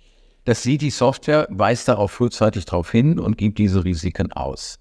Das 0.46 0.62
sieht 0.62 0.80
die 0.80 0.90
Software, 0.90 1.48
weist 1.50 1.88
darauf 1.88 2.12
frühzeitig 2.12 2.66
darauf 2.66 2.92
hin 2.92 3.18
und 3.18 3.36
gibt 3.36 3.58
diese 3.58 3.84
Risiken 3.84 4.30
aus. 4.30 4.78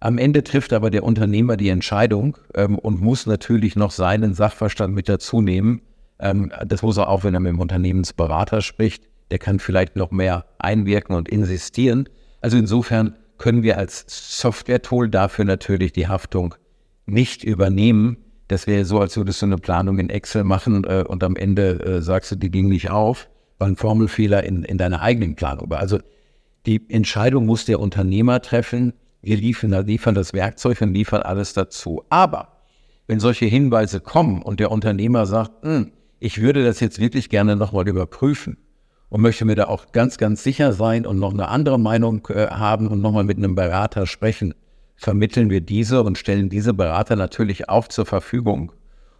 Am 0.00 0.18
Ende 0.18 0.42
trifft 0.42 0.72
aber 0.72 0.90
der 0.90 1.04
Unternehmer 1.04 1.56
die 1.56 1.68
Entscheidung 1.68 2.36
ähm, 2.54 2.76
und 2.76 3.00
muss 3.00 3.24
natürlich 3.24 3.76
noch 3.76 3.92
seinen 3.92 4.34
Sachverstand 4.34 4.92
mit 4.92 5.08
dazu 5.08 5.40
nehmen. 5.40 5.80
Ähm, 6.18 6.52
das 6.66 6.82
muss 6.82 6.96
er 6.96 7.08
auch, 7.08 7.22
wenn 7.22 7.34
er 7.34 7.40
mit 7.40 7.52
dem 7.52 7.60
Unternehmensberater 7.60 8.62
spricht. 8.62 9.04
Der 9.30 9.38
kann 9.38 9.60
vielleicht 9.60 9.94
noch 9.94 10.10
mehr 10.10 10.44
einwirken 10.58 11.14
und 11.14 11.28
insistieren. 11.28 12.08
Also 12.40 12.56
insofern 12.56 13.14
können 13.38 13.62
wir 13.62 13.78
als 13.78 14.06
Software-Tool 14.08 15.08
dafür 15.08 15.44
natürlich 15.44 15.92
die 15.92 16.08
Haftung 16.08 16.56
nicht 17.06 17.44
übernehmen. 17.44 18.16
Das 18.48 18.66
wäre 18.66 18.84
so, 18.84 18.98
als 18.98 19.16
würdest 19.16 19.40
du 19.40 19.46
eine 19.46 19.58
Planung 19.58 20.00
in 20.00 20.10
Excel 20.10 20.42
machen 20.42 20.82
äh, 20.82 21.04
und 21.06 21.22
am 21.22 21.36
Ende 21.36 21.78
äh, 21.84 22.02
sagst 22.02 22.32
du, 22.32 22.34
die 22.34 22.50
ging 22.50 22.68
nicht 22.68 22.90
auf 22.90 23.28
war 23.58 23.66
ein 23.66 23.76
Formelfehler 23.76 24.44
in, 24.44 24.62
in 24.64 24.78
deiner 24.78 25.00
eigenen 25.02 25.34
Planung. 25.34 25.72
Also 25.72 25.98
die 26.66 26.88
Entscheidung 26.90 27.46
muss 27.46 27.64
der 27.64 27.80
Unternehmer 27.80 28.42
treffen. 28.42 28.92
Wir 29.22 29.36
liefern, 29.36 29.86
liefern 29.86 30.14
das 30.14 30.32
Werkzeug 30.32 30.80
und 30.82 30.92
liefern 30.92 31.22
alles 31.22 31.52
dazu. 31.52 32.04
Aber 32.10 32.56
wenn 33.06 33.20
solche 33.20 33.46
Hinweise 33.46 34.00
kommen 34.00 34.42
und 34.42 34.60
der 34.60 34.70
Unternehmer 34.70 35.26
sagt, 35.26 35.62
hm, 35.62 35.92
ich 36.18 36.40
würde 36.40 36.64
das 36.64 36.80
jetzt 36.80 36.98
wirklich 36.98 37.28
gerne 37.28 37.56
nochmal 37.56 37.88
überprüfen 37.88 38.58
und 39.08 39.20
möchte 39.20 39.44
mir 39.44 39.54
da 39.54 39.66
auch 39.66 39.92
ganz, 39.92 40.18
ganz 40.18 40.42
sicher 40.42 40.72
sein 40.72 41.06
und 41.06 41.18
noch 41.18 41.32
eine 41.32 41.48
andere 41.48 41.78
Meinung 41.78 42.26
äh, 42.28 42.48
haben 42.48 42.88
und 42.88 43.00
nochmal 43.00 43.24
mit 43.24 43.38
einem 43.38 43.54
Berater 43.54 44.06
sprechen, 44.06 44.54
vermitteln 44.96 45.50
wir 45.50 45.60
diese 45.60 46.02
und 46.02 46.18
stellen 46.18 46.48
diese 46.48 46.74
Berater 46.74 47.16
natürlich 47.16 47.68
auch 47.68 47.88
zur 47.88 48.06
Verfügung 48.06 48.72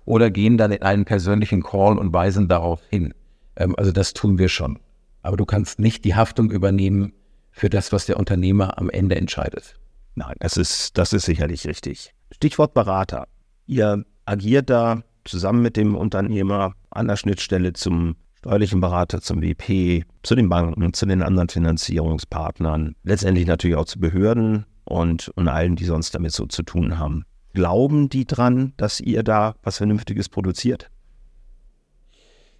oder 0.04 0.30
gehen 0.30 0.56
dann 0.56 0.72
in 0.72 0.82
einen 0.82 1.04
persönlichen 1.04 1.62
Call 1.62 1.98
und 1.98 2.12
weisen 2.12 2.48
darauf 2.48 2.80
hin. 2.88 3.12
Ähm, 3.56 3.74
also 3.76 3.92
das 3.92 4.12
tun 4.12 4.38
wir 4.38 4.48
schon. 4.48 4.78
Aber 5.22 5.36
du 5.36 5.44
kannst 5.44 5.78
nicht 5.78 6.04
die 6.04 6.14
Haftung 6.14 6.50
übernehmen 6.50 7.12
für 7.50 7.70
das, 7.70 7.92
was 7.92 8.06
der 8.06 8.18
Unternehmer 8.18 8.78
am 8.78 8.90
Ende 8.90 9.16
entscheidet. 9.16 9.74
Nein, 10.14 10.34
das 10.40 10.56
ist, 10.56 10.96
das 10.98 11.12
ist 11.12 11.24
sicherlich 11.24 11.66
richtig. 11.66 12.12
Stichwort 12.32 12.74
Berater. 12.74 13.26
Ihr 13.66 14.04
agiert 14.24 14.70
da 14.70 15.02
zusammen 15.24 15.62
mit 15.62 15.76
dem 15.76 15.94
Unternehmer 15.96 16.74
an 16.90 17.08
der 17.08 17.16
Schnittstelle 17.16 17.72
zum 17.72 18.16
steuerlichen 18.38 18.80
Berater, 18.80 19.20
zum 19.20 19.42
WP, 19.42 20.04
zu 20.22 20.34
den 20.34 20.48
Banken, 20.48 20.92
zu 20.92 21.06
den 21.06 21.22
anderen 21.22 21.48
Finanzierungspartnern, 21.48 22.94
letztendlich 23.02 23.46
natürlich 23.46 23.76
auch 23.76 23.86
zu 23.86 23.98
Behörden 23.98 24.66
und, 24.84 25.30
und 25.30 25.48
allen, 25.48 25.76
die 25.76 25.84
sonst 25.84 26.14
damit 26.14 26.32
so 26.32 26.46
zu 26.46 26.62
tun 26.62 26.98
haben. 26.98 27.24
Glauben 27.54 28.08
die 28.08 28.26
dran, 28.26 28.74
dass 28.76 29.00
ihr 29.00 29.22
da 29.22 29.54
was 29.62 29.78
Vernünftiges 29.78 30.28
produziert? 30.28 30.90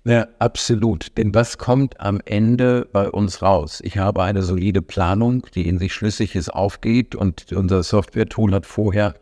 Ja, 0.07 0.29
absolut. 0.38 1.19
Denn 1.19 1.35
was 1.35 1.59
kommt 1.59 2.01
am 2.01 2.21
Ende 2.25 2.87
bei 2.92 3.11
uns 3.11 3.42
raus? 3.42 3.81
Ich 3.83 3.99
habe 3.99 4.23
eine 4.23 4.45
solide 4.45 4.81
Planung, 4.81 5.45
die 5.57 5.66
in 5.66 5.81
sich 5.81 5.92
schlüssig 5.92 6.37
ist, 6.37 6.49
aufgeht 6.49 7.16
und 7.16 7.53
unser 7.53 7.83
Software-Tool 7.83 8.53
hat 8.53 8.66
vorher 8.66 9.14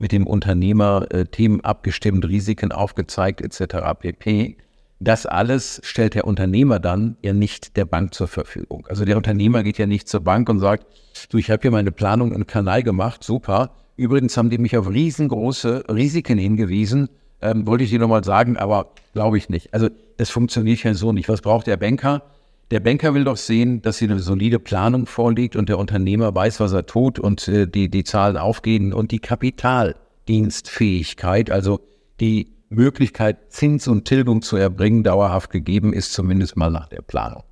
mit 0.00 0.10
dem 0.10 0.26
Unternehmer 0.26 1.06
äh, 1.12 1.26
Themen 1.26 1.60
abgestimmt, 1.60 2.28
Risiken 2.28 2.72
aufgezeigt 2.72 3.40
etc. 3.40 3.76
pp. 4.00 4.56
Das 4.98 5.26
alles 5.26 5.80
stellt 5.84 6.14
der 6.14 6.26
Unternehmer 6.26 6.80
dann 6.80 7.16
ja 7.22 7.32
nicht 7.32 7.76
der 7.76 7.84
Bank 7.84 8.12
zur 8.12 8.26
Verfügung. 8.26 8.84
Also 8.88 9.04
der 9.04 9.18
Unternehmer 9.18 9.62
geht 9.62 9.78
ja 9.78 9.86
nicht 9.86 10.08
zur 10.08 10.22
Bank 10.22 10.48
und 10.48 10.58
sagt, 10.58 10.86
du, 11.30 11.38
ich 11.38 11.52
habe 11.52 11.62
hier 11.62 11.70
meine 11.70 11.92
Planung 11.92 12.32
im 12.32 12.48
Kanal 12.48 12.82
gemacht, 12.82 13.22
super. 13.22 13.70
Übrigens 13.96 14.36
haben 14.36 14.50
die 14.50 14.58
mich 14.58 14.76
auf 14.76 14.88
riesengroße 14.88 15.84
Risiken 15.88 16.38
hingewiesen. 16.38 17.08
Ähm, 17.42 17.66
wollte 17.66 17.84
ich 17.84 17.90
dir 17.90 17.98
nochmal 17.98 18.24
sagen, 18.24 18.56
aber 18.56 18.92
glaube 19.12 19.36
ich 19.36 19.48
nicht. 19.48 19.74
Also 19.74 19.88
das 20.16 20.30
funktioniert 20.30 20.82
ja 20.82 20.94
so 20.94 21.12
nicht. 21.12 21.28
Was 21.28 21.40
braucht 21.40 21.66
der 21.66 21.76
Banker? 21.76 22.22
Der 22.70 22.80
Banker 22.80 23.12
will 23.12 23.24
doch 23.24 23.36
sehen, 23.36 23.82
dass 23.82 23.98
hier 23.98 24.10
eine 24.10 24.20
solide 24.20 24.58
Planung 24.58 25.04
vorliegt 25.06 25.56
und 25.56 25.68
der 25.68 25.78
Unternehmer 25.78 26.34
weiß, 26.34 26.60
was 26.60 26.72
er 26.72 26.86
tut 26.86 27.18
und 27.18 27.46
äh, 27.48 27.66
die, 27.66 27.90
die 27.90 28.04
Zahlen 28.04 28.38
aufgehen 28.38 28.94
und 28.94 29.10
die 29.10 29.18
Kapitaldienstfähigkeit, 29.18 31.50
also 31.50 31.80
die 32.20 32.54
Möglichkeit, 32.70 33.52
Zins 33.52 33.88
und 33.88 34.06
Tilgung 34.06 34.40
zu 34.40 34.56
erbringen, 34.56 35.04
dauerhaft 35.04 35.50
gegeben 35.50 35.92
ist, 35.92 36.14
zumindest 36.14 36.56
mal 36.56 36.70
nach 36.70 36.88
der 36.88 37.02
Planung. 37.02 37.42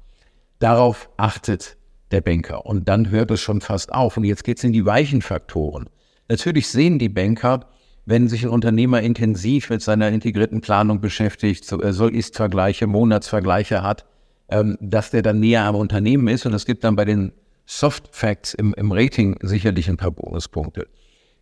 Darauf 0.58 1.10
achtet 1.16 1.76
der 2.10 2.22
Banker 2.22 2.66
und 2.66 2.88
dann 2.88 3.10
hört 3.10 3.30
es 3.30 3.40
schon 3.40 3.60
fast 3.60 3.92
auf. 3.92 4.16
Und 4.16 4.24
jetzt 4.24 4.42
geht 4.44 4.58
es 4.58 4.64
in 4.64 4.72
die 4.72 4.86
weichen 4.86 5.22
Faktoren. 5.22 5.88
Natürlich 6.28 6.68
sehen 6.68 6.98
die 6.98 7.08
Banker, 7.08 7.66
wenn 8.06 8.28
sich 8.28 8.44
ein 8.44 8.50
Unternehmer 8.50 9.00
intensiv 9.00 9.70
mit 9.70 9.82
seiner 9.82 10.08
integrierten 10.08 10.60
Planung 10.60 11.00
beschäftigt, 11.00 11.64
so, 11.64 11.80
äh, 11.82 11.92
soll 11.92 12.14
Ist-Vergleiche, 12.14 12.86
Monatsvergleiche 12.86 13.82
hat, 13.82 14.06
ähm, 14.48 14.76
dass 14.80 15.10
der 15.10 15.22
dann 15.22 15.40
näher 15.40 15.64
am 15.64 15.76
Unternehmen 15.76 16.28
ist. 16.28 16.46
Und 16.46 16.54
es 16.54 16.66
gibt 16.66 16.84
dann 16.84 16.96
bei 16.96 17.04
den 17.04 17.32
Soft 17.66 18.08
Facts 18.10 18.54
im, 18.54 18.74
im 18.74 18.90
Rating 18.90 19.36
sicherlich 19.42 19.88
ein 19.88 19.96
paar 19.96 20.10
Bonuspunkte. 20.10 20.88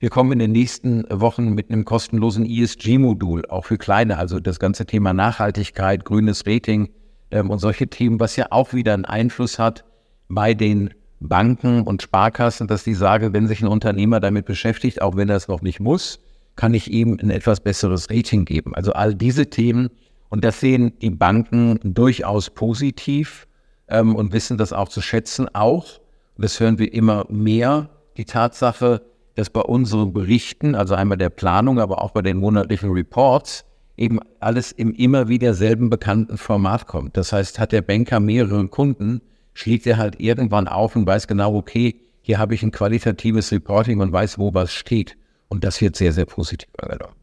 Wir 0.01 0.11
kommen 0.11 0.33
in 0.33 0.38
den 0.38 0.53
nächsten 0.53 1.05
Wochen 1.11 1.55
mit 1.55 1.71
einem 1.71 1.85
kostenlosen 1.85 2.47
ESG-Modul, 2.47 3.47
auch 3.47 3.64
für 3.64 3.79
kleine, 3.79 4.18
also 4.18 4.38
das 4.38 4.61
ganze 4.61 4.87
Thema 4.87 5.12
Nachhaltigkeit, 5.12 6.05
grünes 6.05 6.44
Rating 6.47 6.90
ähm, 7.31 7.51
und 7.51 7.59
solche 7.59 7.88
Themen, 7.88 8.21
was 8.21 8.37
ja 8.37 8.47
auch 8.51 8.75
wieder 8.75 8.94
einen 8.94 9.07
Einfluss 9.07 9.59
hat 9.59 9.85
bei 10.29 10.55
den 10.55 10.94
Banken 11.21 11.83
und 11.83 12.03
Sparkassen, 12.03 12.68
dass 12.68 12.85
die 12.85 12.94
sagen, 12.94 13.33
wenn 13.33 13.49
sich 13.49 13.61
ein 13.61 13.68
Unternehmer 13.68 14.21
damit 14.21 14.47
beschäftigt, 14.47 15.03
auch 15.03 15.16
wenn 15.16 15.29
er 15.29 15.37
es 15.37 15.49
noch 15.49 15.62
nicht 15.62 15.81
muss, 15.81 16.21
kann 16.59 16.75
ich 16.75 16.90
ihm 16.90 17.16
ein 17.23 17.31
etwas 17.31 17.61
besseres 17.61 18.11
Rating 18.11 18.44
geben. 18.44 18.75
Also 18.75 18.92
all 18.92 19.14
diese 19.14 19.49
Themen 19.49 19.90
und 20.29 20.44
das 20.44 20.59
sehen 20.59 20.92
die 21.01 21.11
Banken 21.11 21.79
durchaus 21.85 22.51
positiv 22.51 23.47
ähm, 23.87 24.16
und 24.16 24.33
wissen 24.33 24.59
das 24.59 24.73
auch 24.73 24.88
zu 24.88 25.01
schätzen. 25.01 25.47
Auch, 25.55 26.01
das 26.37 26.59
hören 26.59 26.81
wir 26.81 26.92
immer 26.92 27.27
mehr, 27.31 27.88
die 28.16 28.25
Tatsache, 28.25 29.03
dass 29.37 29.51
bei 29.51 29.61
unseren 29.61 30.12
Berichten, 30.12 30.75
also 30.75 30.97
einmal 30.97 31.16
der 31.16 31.31
Planung, 31.31 31.79
aber 31.79 32.03
auch 32.03 32.11
bei 32.11 32.23
den 32.23 32.38
monatlichen 32.38 32.90
Reports, 32.90 33.64
eben 33.97 34.18
alles 34.40 34.73
im 34.73 34.92
immer 34.92 35.29
wieder 35.29 35.55
selben 35.55 35.90
bekannten 35.90 36.38
Format 36.38 36.88
kommt. 36.88 37.16
Das 37.16 37.33
heißt, 37.33 37.61
hat 37.61 37.71
der 37.71 37.83
Banker 37.83 38.18
mehrere 38.18 38.66
Kunden, 38.66 39.21
schlägt 39.55 39.87
er 39.87 39.97
halt 39.97 40.21
irgendwann 40.21 40.66
auf 40.66 40.97
und 40.97 41.07
weiß 41.07 41.29
genau, 41.29 41.55
okay, 41.55 42.01
hier 42.21 42.40
habe 42.40 42.57
ich 42.57 42.64
ein 42.64 42.73
qualitatives 42.73 43.53
Reporting 43.53 44.01
und 44.01 44.11
weiß, 44.11 44.40
wo 44.40 44.53
was 44.55 44.73
steht. 44.73 45.16
Und 45.49 45.65
das 45.65 45.81
wird 45.81 45.97
sehr, 45.97 46.13
sehr 46.13 46.27
positiv 46.27 46.69
angenommen. 46.79 47.15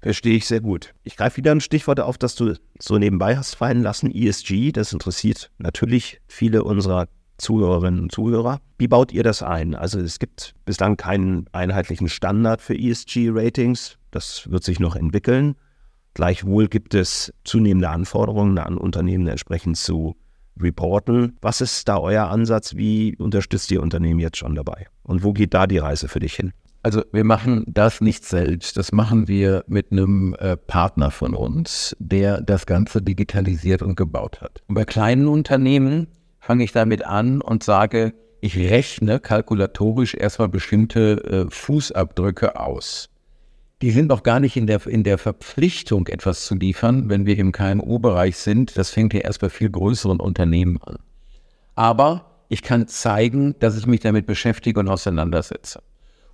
Verstehe 0.00 0.36
ich 0.36 0.46
sehr 0.46 0.60
gut. 0.60 0.94
Ich 1.04 1.16
greife 1.16 1.38
wieder 1.38 1.52
ein 1.52 1.60
Stichwort 1.60 2.00
auf, 2.00 2.18
das 2.18 2.34
du 2.34 2.54
so 2.78 2.98
nebenbei 2.98 3.36
hast 3.36 3.56
fallen 3.56 3.82
lassen, 3.82 4.14
ESG. 4.14 4.72
Das 4.72 4.92
interessiert 4.92 5.50
natürlich 5.58 6.20
viele 6.28 6.62
unserer 6.64 7.08
Zuhörerinnen 7.38 8.00
und 8.00 8.12
Zuhörer. 8.12 8.60
Wie 8.78 8.88
baut 8.88 9.12
ihr 9.12 9.22
das 9.22 9.42
ein? 9.42 9.74
Also 9.74 9.98
es 9.98 10.18
gibt 10.18 10.54
bislang 10.64 10.96
keinen 10.96 11.46
einheitlichen 11.52 12.08
Standard 12.08 12.62
für 12.62 12.74
ESG-Ratings. 12.74 13.98
Das 14.10 14.50
wird 14.50 14.64
sich 14.64 14.80
noch 14.80 14.96
entwickeln. 14.96 15.56
Gleichwohl 16.14 16.68
gibt 16.68 16.94
es 16.94 17.32
zunehmende 17.44 17.90
Anforderungen 17.90 18.58
an 18.58 18.78
Unternehmen 18.78 19.26
entsprechend 19.26 19.76
zu 19.76 20.16
reporten. 20.58 21.36
Was 21.42 21.60
ist 21.60 21.88
da 21.88 21.98
euer 21.98 22.28
Ansatz? 22.28 22.74
Wie 22.76 23.16
unterstützt 23.16 23.70
ihr 23.70 23.82
Unternehmen 23.82 24.20
jetzt 24.20 24.38
schon 24.38 24.54
dabei? 24.54 24.86
Und 25.02 25.24
wo 25.24 25.32
geht 25.32 25.52
da 25.52 25.66
die 25.66 25.78
Reise 25.78 26.08
für 26.08 26.20
dich 26.20 26.34
hin? 26.34 26.52
Also 26.86 27.02
wir 27.10 27.24
machen 27.24 27.64
das 27.66 28.00
nicht 28.00 28.24
selbst, 28.24 28.76
das 28.76 28.92
machen 28.92 29.26
wir 29.26 29.64
mit 29.66 29.90
einem 29.90 30.36
äh, 30.38 30.56
Partner 30.56 31.10
von 31.10 31.34
uns, 31.34 31.96
der 31.98 32.40
das 32.40 32.64
Ganze 32.64 33.02
digitalisiert 33.02 33.82
und 33.82 33.96
gebaut 33.96 34.40
hat. 34.40 34.62
Und 34.68 34.76
bei 34.76 34.84
kleinen 34.84 35.26
Unternehmen 35.26 36.06
fange 36.38 36.62
ich 36.62 36.70
damit 36.70 37.04
an 37.04 37.40
und 37.40 37.64
sage, 37.64 38.14
ich 38.40 38.56
rechne 38.56 39.18
kalkulatorisch 39.18 40.14
erstmal 40.14 40.48
bestimmte 40.48 41.24
äh, 41.24 41.50
Fußabdrücke 41.50 42.54
aus. 42.54 43.08
Die 43.82 43.90
sind 43.90 44.06
noch 44.06 44.22
gar 44.22 44.38
nicht 44.38 44.56
in 44.56 44.68
der, 44.68 44.86
in 44.86 45.02
der 45.02 45.18
Verpflichtung, 45.18 46.06
etwas 46.06 46.46
zu 46.46 46.54
liefern, 46.54 47.08
wenn 47.08 47.26
wir 47.26 47.36
im 47.36 47.50
KMU-Bereich 47.50 48.36
sind. 48.36 48.78
Das 48.78 48.90
fängt 48.90 49.12
ja 49.12 49.22
erst 49.22 49.40
bei 49.40 49.48
viel 49.48 49.70
größeren 49.70 50.20
Unternehmen 50.20 50.80
an. 50.80 50.98
Aber 51.74 52.44
ich 52.48 52.62
kann 52.62 52.86
zeigen, 52.86 53.56
dass 53.58 53.76
ich 53.76 53.88
mich 53.88 54.02
damit 54.02 54.26
beschäftige 54.26 54.78
und 54.78 54.86
auseinandersetze. 54.86 55.82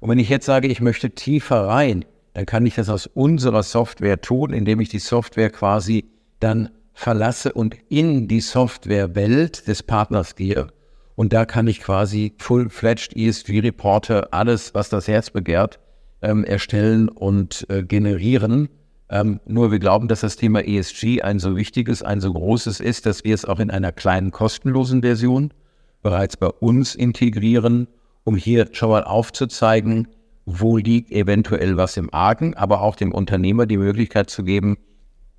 Und 0.02 0.08
wenn 0.08 0.18
ich 0.18 0.30
jetzt 0.30 0.46
sage, 0.46 0.66
ich 0.66 0.80
möchte 0.80 1.10
tiefer 1.10 1.68
rein, 1.68 2.04
dann 2.34 2.44
kann 2.44 2.66
ich 2.66 2.74
das 2.74 2.88
aus 2.88 3.06
unserer 3.06 3.62
Software 3.62 4.20
tun, 4.20 4.52
indem 4.52 4.80
ich 4.80 4.88
die 4.88 4.98
Software 4.98 5.48
quasi 5.48 6.06
dann 6.40 6.70
verlasse 6.92 7.52
und 7.52 7.76
in 7.88 8.26
die 8.26 8.40
Softwarewelt 8.40 9.68
des 9.68 9.84
Partners 9.84 10.34
gehe. 10.34 10.66
Und 11.14 11.32
da 11.32 11.44
kann 11.44 11.68
ich 11.68 11.80
quasi 11.80 12.34
full-fledged 12.38 13.16
ESG-Reporter, 13.16 14.34
alles, 14.34 14.74
was 14.74 14.88
das 14.88 15.06
Herz 15.06 15.30
begehrt, 15.30 15.78
ähm, 16.20 16.42
erstellen 16.42 17.08
und 17.08 17.64
äh, 17.68 17.84
generieren. 17.84 18.70
Ähm, 19.08 19.38
nur 19.46 19.70
wir 19.70 19.78
glauben, 19.78 20.08
dass 20.08 20.22
das 20.22 20.34
Thema 20.34 20.66
ESG 20.66 21.22
ein 21.22 21.38
so 21.38 21.54
wichtiges, 21.54 22.02
ein 22.02 22.20
so 22.20 22.32
großes 22.32 22.80
ist, 22.80 23.06
dass 23.06 23.22
wir 23.22 23.36
es 23.36 23.44
auch 23.44 23.60
in 23.60 23.70
einer 23.70 23.92
kleinen 23.92 24.32
kostenlosen 24.32 25.02
Version 25.02 25.54
bereits 26.02 26.36
bei 26.36 26.48
uns 26.48 26.96
integrieren 26.96 27.86
um 28.24 28.36
hier 28.36 28.68
schon 28.72 28.90
mal 28.90 29.04
aufzuzeigen, 29.04 30.08
wo 30.44 30.76
liegt 30.76 31.10
eventuell 31.12 31.76
was 31.76 31.96
im 31.96 32.12
Argen, 32.12 32.54
aber 32.54 32.82
auch 32.82 32.96
dem 32.96 33.12
Unternehmer 33.12 33.66
die 33.66 33.76
Möglichkeit 33.76 34.30
zu 34.30 34.42
geben, 34.42 34.76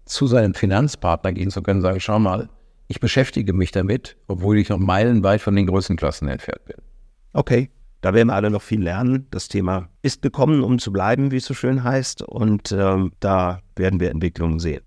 zu 0.06 0.28
seinem 0.28 0.54
Finanzpartner 0.54 1.34
gehen 1.34 1.50
zu 1.50 1.62
können, 1.62 1.82
sagen, 1.82 2.00
schau 2.00 2.20
mal, 2.20 2.50
ich 2.88 3.00
beschäftige 3.00 3.54
mich 3.54 3.72
damit, 3.72 4.18
obwohl 4.28 4.58
ich 4.58 4.70
noch 4.70 4.78
meilenweit 4.78 5.42
von 5.42 5.56
den 5.56 5.68
Größenklassen 5.68 6.28
entfernt 6.28 6.66
bin. 6.66 6.78
Okay, 7.34 7.70
da 8.02 8.14
werden 8.14 8.28
wir 8.28 8.36
alle 8.36 8.52
noch 8.52 8.62
viel 8.62 8.84
lernen. 8.84 9.28
Das 9.32 9.48
Thema 9.48 9.90
ist 10.02 10.22
gekommen, 10.22 10.62
um 10.62 10.78
zu 10.78 10.92
bleiben, 10.92 11.32
wie 11.32 11.38
es 11.38 11.46
so 11.46 11.54
schön 11.54 11.84
heißt. 11.84 12.22
Und 12.22 12.74
ähm, 12.74 13.14
da 13.22 13.62
werden 13.78 14.00
wir 14.02 14.12
Entwicklungen 14.12 14.60
sehen. 14.60 14.82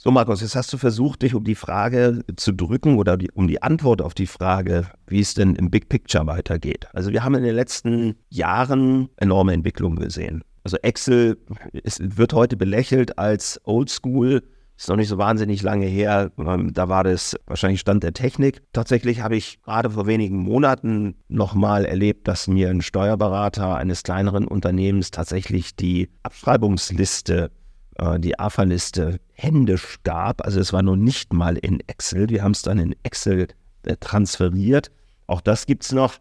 So, 0.00 0.12
Markus, 0.12 0.42
jetzt 0.42 0.54
hast 0.54 0.72
du 0.72 0.78
versucht, 0.78 1.22
dich 1.22 1.34
um 1.34 1.42
die 1.42 1.56
Frage 1.56 2.24
zu 2.36 2.52
drücken 2.52 2.98
oder 2.98 3.16
die, 3.16 3.32
um 3.32 3.48
die 3.48 3.64
Antwort 3.64 4.00
auf 4.00 4.14
die 4.14 4.28
Frage, 4.28 4.86
wie 5.08 5.18
es 5.18 5.34
denn 5.34 5.56
im 5.56 5.72
Big 5.72 5.88
Picture 5.88 6.24
weitergeht. 6.24 6.86
Also 6.92 7.10
wir 7.10 7.24
haben 7.24 7.34
in 7.34 7.42
den 7.42 7.56
letzten 7.56 8.14
Jahren 8.28 9.08
enorme 9.16 9.54
Entwicklungen 9.54 9.98
gesehen. 9.98 10.44
Also 10.62 10.76
Excel 10.82 11.36
ist, 11.72 12.16
wird 12.16 12.32
heute 12.32 12.56
belächelt 12.56 13.18
als 13.18 13.60
Oldschool. 13.64 14.44
Ist 14.76 14.88
noch 14.88 14.94
nicht 14.94 15.08
so 15.08 15.18
wahnsinnig 15.18 15.62
lange 15.62 15.86
her. 15.86 16.30
Ähm, 16.38 16.72
da 16.72 16.88
war 16.88 17.02
das 17.02 17.34
wahrscheinlich 17.46 17.80
Stand 17.80 18.04
der 18.04 18.12
Technik. 18.12 18.62
Tatsächlich 18.72 19.22
habe 19.22 19.34
ich 19.34 19.60
gerade 19.62 19.90
vor 19.90 20.06
wenigen 20.06 20.36
Monaten 20.36 21.16
nochmal 21.26 21.84
erlebt, 21.84 22.28
dass 22.28 22.46
mir 22.46 22.70
ein 22.70 22.82
Steuerberater 22.82 23.74
eines 23.74 24.04
kleineren 24.04 24.46
Unternehmens 24.46 25.10
tatsächlich 25.10 25.74
die 25.74 26.08
Abschreibungsliste 26.22 27.50
äh, 27.98 28.18
die 28.18 28.38
AFA-Liste 28.38 29.20
händisch 29.32 29.98
gab. 30.04 30.44
Also 30.44 30.60
es 30.60 30.72
war 30.72 30.82
noch 30.82 30.96
nicht 30.96 31.32
mal 31.32 31.56
in 31.56 31.80
Excel. 31.86 32.28
Wir 32.28 32.42
haben 32.42 32.52
es 32.52 32.62
dann 32.62 32.78
in 32.78 32.94
Excel 33.02 33.48
äh, 33.84 33.96
transferiert. 34.00 34.90
Auch 35.26 35.40
das 35.40 35.66
gibt 35.66 35.84
es 35.84 35.92
noch. 35.92 36.14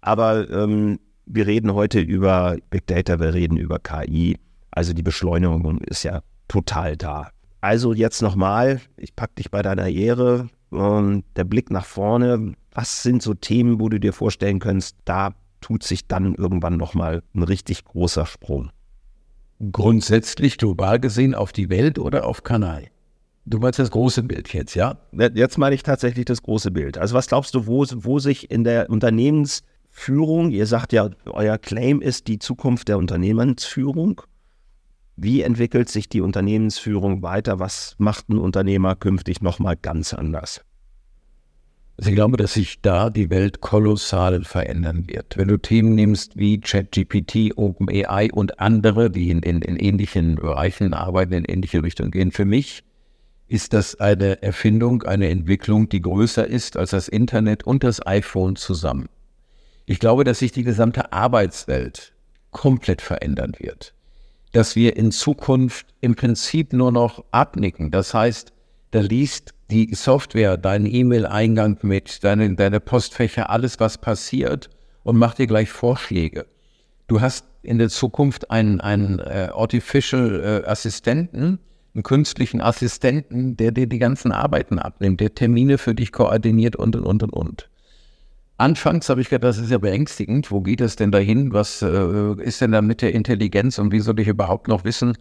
Aber 0.00 0.48
ähm, 0.50 0.98
wir 1.26 1.46
reden 1.46 1.74
heute 1.74 2.00
über 2.00 2.56
Big 2.70 2.86
Data, 2.86 3.18
wir 3.18 3.34
reden 3.34 3.56
über 3.56 3.78
KI. 3.78 4.38
Also 4.70 4.92
die 4.92 5.02
Beschleunigung 5.02 5.78
ist 5.78 6.02
ja 6.02 6.22
total 6.48 6.96
da. 6.96 7.30
Also 7.60 7.94
jetzt 7.94 8.20
nochmal, 8.20 8.80
ich 8.96 9.16
packe 9.16 9.36
dich 9.38 9.50
bei 9.50 9.62
deiner 9.62 9.88
Ehre. 9.88 10.48
Ähm, 10.72 11.24
der 11.36 11.44
Blick 11.44 11.70
nach 11.70 11.86
vorne. 11.86 12.54
Was 12.72 13.02
sind 13.02 13.22
so 13.22 13.34
Themen, 13.34 13.80
wo 13.80 13.88
du 13.88 14.00
dir 14.00 14.12
vorstellen 14.12 14.58
könntest, 14.58 14.96
da 15.04 15.30
tut 15.60 15.82
sich 15.82 16.06
dann 16.06 16.34
irgendwann 16.34 16.76
nochmal 16.76 17.22
ein 17.34 17.44
richtig 17.44 17.84
großer 17.84 18.26
Sprung? 18.26 18.70
Grundsätzlich 19.72 20.58
global 20.58 21.00
gesehen 21.00 21.34
auf 21.34 21.52
die 21.52 21.70
Welt 21.70 21.98
oder 21.98 22.26
auf 22.26 22.42
Kanal? 22.42 22.84
Du 23.46 23.58
meinst 23.58 23.78
das 23.78 23.90
große 23.90 24.22
Bild 24.22 24.52
jetzt, 24.54 24.74
ja? 24.74 24.96
Jetzt 25.12 25.58
meine 25.58 25.74
ich 25.74 25.82
tatsächlich 25.82 26.24
das 26.24 26.42
große 26.42 26.70
Bild. 26.70 26.96
Also 26.96 27.14
was 27.14 27.26
glaubst 27.26 27.54
du, 27.54 27.66
wo, 27.66 27.84
wo 27.96 28.18
sich 28.18 28.50
in 28.50 28.64
der 28.64 28.88
Unternehmensführung, 28.88 30.50
ihr 30.50 30.66
sagt 30.66 30.94
ja, 30.94 31.10
euer 31.26 31.58
Claim 31.58 32.00
ist 32.00 32.26
die 32.28 32.38
Zukunft 32.38 32.88
der 32.88 32.96
Unternehmensführung. 32.96 34.22
Wie 35.16 35.42
entwickelt 35.42 35.90
sich 35.90 36.08
die 36.08 36.22
Unternehmensführung 36.22 37.22
weiter? 37.22 37.60
Was 37.60 37.94
macht 37.98 38.30
ein 38.30 38.38
Unternehmer 38.38 38.96
künftig 38.96 39.42
nochmal 39.42 39.76
ganz 39.76 40.14
anders? 40.14 40.64
Also 41.96 42.10
ich 42.10 42.16
glaube, 42.16 42.36
dass 42.36 42.54
sich 42.54 42.80
da 42.80 43.08
die 43.08 43.30
Welt 43.30 43.60
kolossal 43.60 44.42
verändern 44.42 45.04
wird. 45.06 45.36
Wenn 45.36 45.48
du 45.48 45.58
Themen 45.58 45.94
nimmst 45.94 46.36
wie 46.36 46.60
ChatGPT, 46.60 47.56
OpenAI 47.56 48.30
und 48.32 48.58
andere, 48.58 49.10
die 49.10 49.30
in, 49.30 49.40
in, 49.40 49.62
in 49.62 49.76
ähnlichen 49.76 50.34
Bereichen 50.34 50.92
arbeiten, 50.92 51.34
in 51.34 51.44
ähnliche 51.44 51.82
Richtungen 51.84 52.10
gehen, 52.10 52.32
für 52.32 52.44
mich 52.44 52.82
ist 53.46 53.74
das 53.74 54.00
eine 54.00 54.42
Erfindung, 54.42 55.04
eine 55.04 55.28
Entwicklung, 55.28 55.88
die 55.88 56.00
größer 56.00 56.46
ist 56.46 56.76
als 56.76 56.90
das 56.90 57.06
Internet 57.06 57.62
und 57.64 57.84
das 57.84 58.04
iPhone 58.04 58.56
zusammen. 58.56 59.08
Ich 59.86 60.00
glaube, 60.00 60.24
dass 60.24 60.40
sich 60.40 60.50
die 60.50 60.64
gesamte 60.64 61.12
Arbeitswelt 61.12 62.12
komplett 62.50 63.02
verändern 63.02 63.52
wird. 63.58 63.94
Dass 64.52 64.74
wir 64.76 64.96
in 64.96 65.12
Zukunft 65.12 65.86
im 66.00 66.14
Prinzip 66.14 66.72
nur 66.72 66.90
noch 66.90 67.24
abnicken. 67.32 67.90
Das 67.90 68.14
heißt, 68.14 68.53
da 68.94 69.00
liest 69.00 69.54
die 69.72 69.92
Software 69.92 70.56
deinen 70.56 70.86
E-Mail-Eingang 70.86 71.78
mit, 71.82 72.22
deine, 72.22 72.54
deine 72.54 72.78
Postfächer, 72.78 73.50
alles, 73.50 73.80
was 73.80 73.98
passiert 73.98 74.70
und 75.02 75.16
macht 75.16 75.38
dir 75.38 75.48
gleich 75.48 75.68
Vorschläge. 75.68 76.46
Du 77.08 77.20
hast 77.20 77.44
in 77.62 77.78
der 77.78 77.88
Zukunft 77.88 78.52
einen, 78.52 78.80
einen 78.80 79.18
äh, 79.18 79.48
Artificial 79.52 80.62
äh, 80.64 80.68
Assistenten, 80.68 81.58
einen 81.92 82.04
künstlichen 82.04 82.60
Assistenten, 82.60 83.56
der 83.56 83.72
dir 83.72 83.88
die 83.88 83.98
ganzen 83.98 84.30
Arbeiten 84.30 84.78
abnimmt, 84.78 85.18
der 85.18 85.34
Termine 85.34 85.78
für 85.78 85.96
dich 85.96 86.12
koordiniert 86.12 86.76
und, 86.76 86.94
und, 86.94 87.24
und, 87.24 87.32
und. 87.32 87.68
Anfangs 88.58 89.08
habe 89.08 89.20
ich 89.20 89.28
gedacht, 89.28 89.48
das 89.48 89.58
ist 89.58 89.72
ja 89.72 89.78
beängstigend. 89.78 90.52
Wo 90.52 90.60
geht 90.60 90.80
es 90.80 90.94
denn 90.94 91.10
dahin? 91.10 91.52
Was 91.52 91.82
äh, 91.82 92.40
ist 92.40 92.60
denn 92.60 92.70
da 92.70 92.80
mit 92.80 93.02
der 93.02 93.12
Intelligenz 93.12 93.80
und 93.80 93.90
wie 93.90 93.98
soll 93.98 94.20
ich 94.20 94.28
überhaupt 94.28 94.68
noch 94.68 94.84
wissen, 94.84 95.16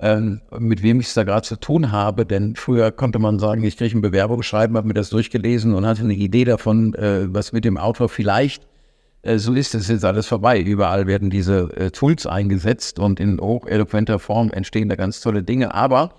ähm, 0.00 0.40
mit 0.58 0.82
wem 0.82 1.00
ich 1.00 1.06
es 1.06 1.14
da 1.14 1.24
gerade 1.24 1.46
zu 1.46 1.56
tun 1.56 1.92
habe? 1.92 2.26
Denn 2.26 2.56
früher 2.56 2.90
konnte 2.92 3.18
man 3.18 3.38
sagen, 3.38 3.64
ich 3.64 3.76
kriege 3.76 3.96
ein 3.96 4.02
Bewerbungsschreiben, 4.02 4.76
habe 4.76 4.88
mir 4.88 4.94
das 4.94 5.10
durchgelesen 5.10 5.74
und 5.74 5.86
hatte 5.86 6.02
eine 6.02 6.14
Idee 6.14 6.44
davon, 6.44 6.94
äh, 6.94 7.32
was 7.32 7.52
mit 7.52 7.64
dem 7.64 7.78
Autor 7.78 8.08
vielleicht. 8.08 8.66
Äh, 9.22 9.38
so 9.38 9.54
ist 9.54 9.74
es 9.74 9.88
jetzt 9.88 10.04
alles 10.04 10.26
vorbei. 10.26 10.60
Überall 10.60 11.06
werden 11.06 11.30
diese 11.30 11.70
äh, 11.76 11.90
Tools 11.90 12.26
eingesetzt 12.26 12.98
und 12.98 13.20
in 13.20 13.40
hocheloquenter 13.40 14.18
Form 14.18 14.50
entstehen 14.50 14.88
da 14.88 14.96
ganz 14.96 15.20
tolle 15.20 15.42
Dinge. 15.42 15.74
Aber 15.74 16.14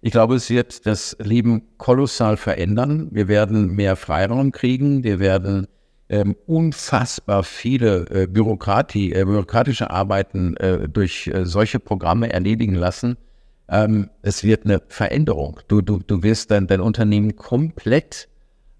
ich 0.00 0.12
glaube, 0.12 0.34
es 0.34 0.50
wird 0.50 0.84
das 0.86 1.16
Leben 1.20 1.62
kolossal 1.78 2.36
verändern. 2.36 3.08
Wir 3.12 3.28
werden 3.28 3.68
mehr 3.74 3.96
Freiraum 3.96 4.52
kriegen. 4.52 5.04
Wir 5.04 5.20
werden 5.20 5.68
ähm, 6.12 6.36
unfassbar 6.46 7.42
viele 7.42 8.04
äh, 8.10 8.26
Bürokratie, 8.26 9.14
äh, 9.14 9.24
bürokratische 9.24 9.90
Arbeiten 9.90 10.54
äh, 10.58 10.86
durch 10.86 11.26
äh, 11.28 11.46
solche 11.46 11.80
Programme 11.80 12.30
erledigen 12.30 12.74
lassen. 12.74 13.16
Ähm, 13.68 14.10
es 14.20 14.44
wird 14.44 14.66
eine 14.66 14.82
Veränderung. 14.88 15.58
Du, 15.68 15.80
du, 15.80 16.00
du 16.06 16.22
wirst 16.22 16.50
dein, 16.50 16.66
dein 16.66 16.82
Unternehmen 16.82 17.34
komplett 17.36 18.28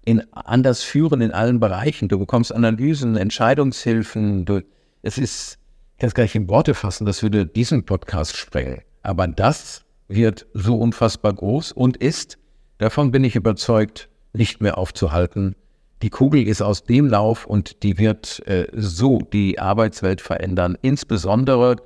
in, 0.05 0.21
anders 0.31 0.83
führen 0.83 1.21
in 1.21 1.31
allen 1.31 1.59
Bereichen. 1.59 2.07
Du 2.07 2.19
bekommst 2.19 2.53
Analysen, 2.53 3.17
Entscheidungshilfen. 3.17 4.45
Du, 4.45 4.61
es 5.01 5.17
ist, 5.17 5.57
ich 5.93 5.99
kann 6.01 6.09
es 6.09 6.13
gar 6.13 6.23
nicht 6.23 6.35
in 6.35 6.47
Worte 6.47 6.75
fassen, 6.75 7.07
das 7.07 7.23
würde 7.23 7.47
diesen 7.47 7.83
Podcast 7.83 8.37
sprengen. 8.37 8.81
Aber 9.01 9.27
das 9.27 9.85
wird 10.07 10.45
so 10.53 10.77
unfassbar 10.77 11.33
groß 11.33 11.71
und 11.71 11.97
ist, 11.97 12.37
davon 12.77 13.09
bin 13.09 13.23
ich 13.23 13.35
überzeugt, 13.35 14.09
nicht 14.33 14.61
mehr 14.61 14.77
aufzuhalten 14.77 15.55
die 16.03 16.09
Kugel 16.09 16.45
ist 16.45 16.61
aus 16.61 16.83
dem 16.83 17.07
Lauf 17.07 17.45
und 17.45 17.81
die 17.81 17.97
wird 17.97 18.45
äh, 18.45 18.67
so 18.73 19.19
die 19.19 19.57
Arbeitswelt 19.57 20.19
verändern, 20.19 20.77
insbesondere 20.81 21.77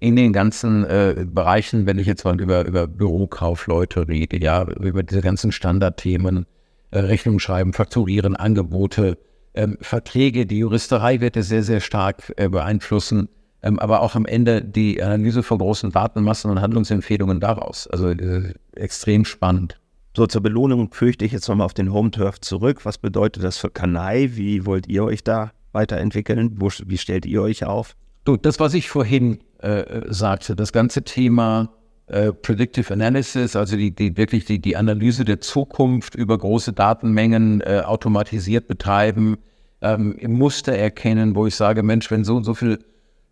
in 0.00 0.16
den 0.16 0.32
ganzen 0.32 0.84
äh, 0.84 1.24
Bereichen, 1.26 1.86
wenn 1.86 1.98
ich 1.98 2.06
jetzt 2.06 2.24
mal 2.24 2.40
über, 2.40 2.66
über 2.66 2.88
Bürokaufleute 2.88 4.08
rede, 4.08 4.42
ja, 4.42 4.64
über 4.64 5.04
diese 5.04 5.20
ganzen 5.20 5.52
Standardthemen, 5.52 6.46
äh, 6.90 6.98
Rechnung 6.98 7.38
schreiben, 7.38 7.72
fakturieren, 7.72 8.34
Angebote, 8.34 9.18
ähm, 9.54 9.78
Verträge, 9.80 10.46
die 10.46 10.58
Juristerei 10.58 11.20
wird 11.20 11.36
es 11.36 11.48
sehr, 11.48 11.62
sehr 11.62 11.80
stark 11.80 12.32
äh, 12.36 12.48
beeinflussen, 12.48 13.28
ähm, 13.62 13.78
aber 13.78 14.00
auch 14.00 14.16
am 14.16 14.26
Ende 14.26 14.62
die 14.62 15.00
Analyse 15.00 15.44
von 15.44 15.58
großen 15.58 15.92
Datenmassen 15.92 16.50
und 16.50 16.60
Handlungsempfehlungen 16.60 17.38
daraus. 17.38 17.86
Also 17.86 18.08
äh, 18.08 18.54
extrem 18.74 19.24
spannend. 19.24 19.79
So, 20.16 20.26
zur 20.26 20.42
Belohnung 20.42 20.92
fürchte 20.92 21.24
ich 21.24 21.32
jetzt 21.32 21.48
nochmal 21.48 21.64
auf 21.64 21.74
den 21.74 21.92
Home 21.92 22.10
Turf 22.10 22.40
zurück. 22.40 22.84
Was 22.84 22.98
bedeutet 22.98 23.44
das 23.44 23.58
für 23.58 23.70
Kanai? 23.70 24.30
Wie 24.32 24.66
wollt 24.66 24.88
ihr 24.88 25.04
euch 25.04 25.22
da 25.22 25.52
weiterentwickeln? 25.72 26.56
Wo, 26.56 26.68
wie 26.86 26.98
stellt 26.98 27.26
ihr 27.26 27.42
euch 27.42 27.64
auf? 27.64 27.94
Du, 28.24 28.36
das, 28.36 28.58
was 28.58 28.74
ich 28.74 28.88
vorhin 28.88 29.38
äh, 29.58 30.02
sagte, 30.08 30.56
das 30.56 30.72
ganze 30.72 31.02
Thema 31.02 31.70
äh, 32.08 32.32
Predictive 32.32 32.92
Analysis, 32.92 33.54
also 33.54 33.76
die, 33.76 33.94
die 33.94 34.16
wirklich 34.16 34.44
die, 34.44 34.58
die 34.58 34.76
Analyse 34.76 35.24
der 35.24 35.40
Zukunft 35.40 36.16
über 36.16 36.36
große 36.36 36.72
Datenmengen 36.72 37.60
äh, 37.60 37.82
automatisiert 37.84 38.66
betreiben, 38.66 39.36
ähm, 39.80 40.16
Muster 40.26 40.72
erkennen, 40.72 41.36
wo 41.36 41.46
ich 41.46 41.54
sage, 41.54 41.84
Mensch, 41.84 42.10
wenn 42.10 42.24
so 42.24 42.36
und 42.36 42.44
so 42.44 42.54
viele 42.54 42.80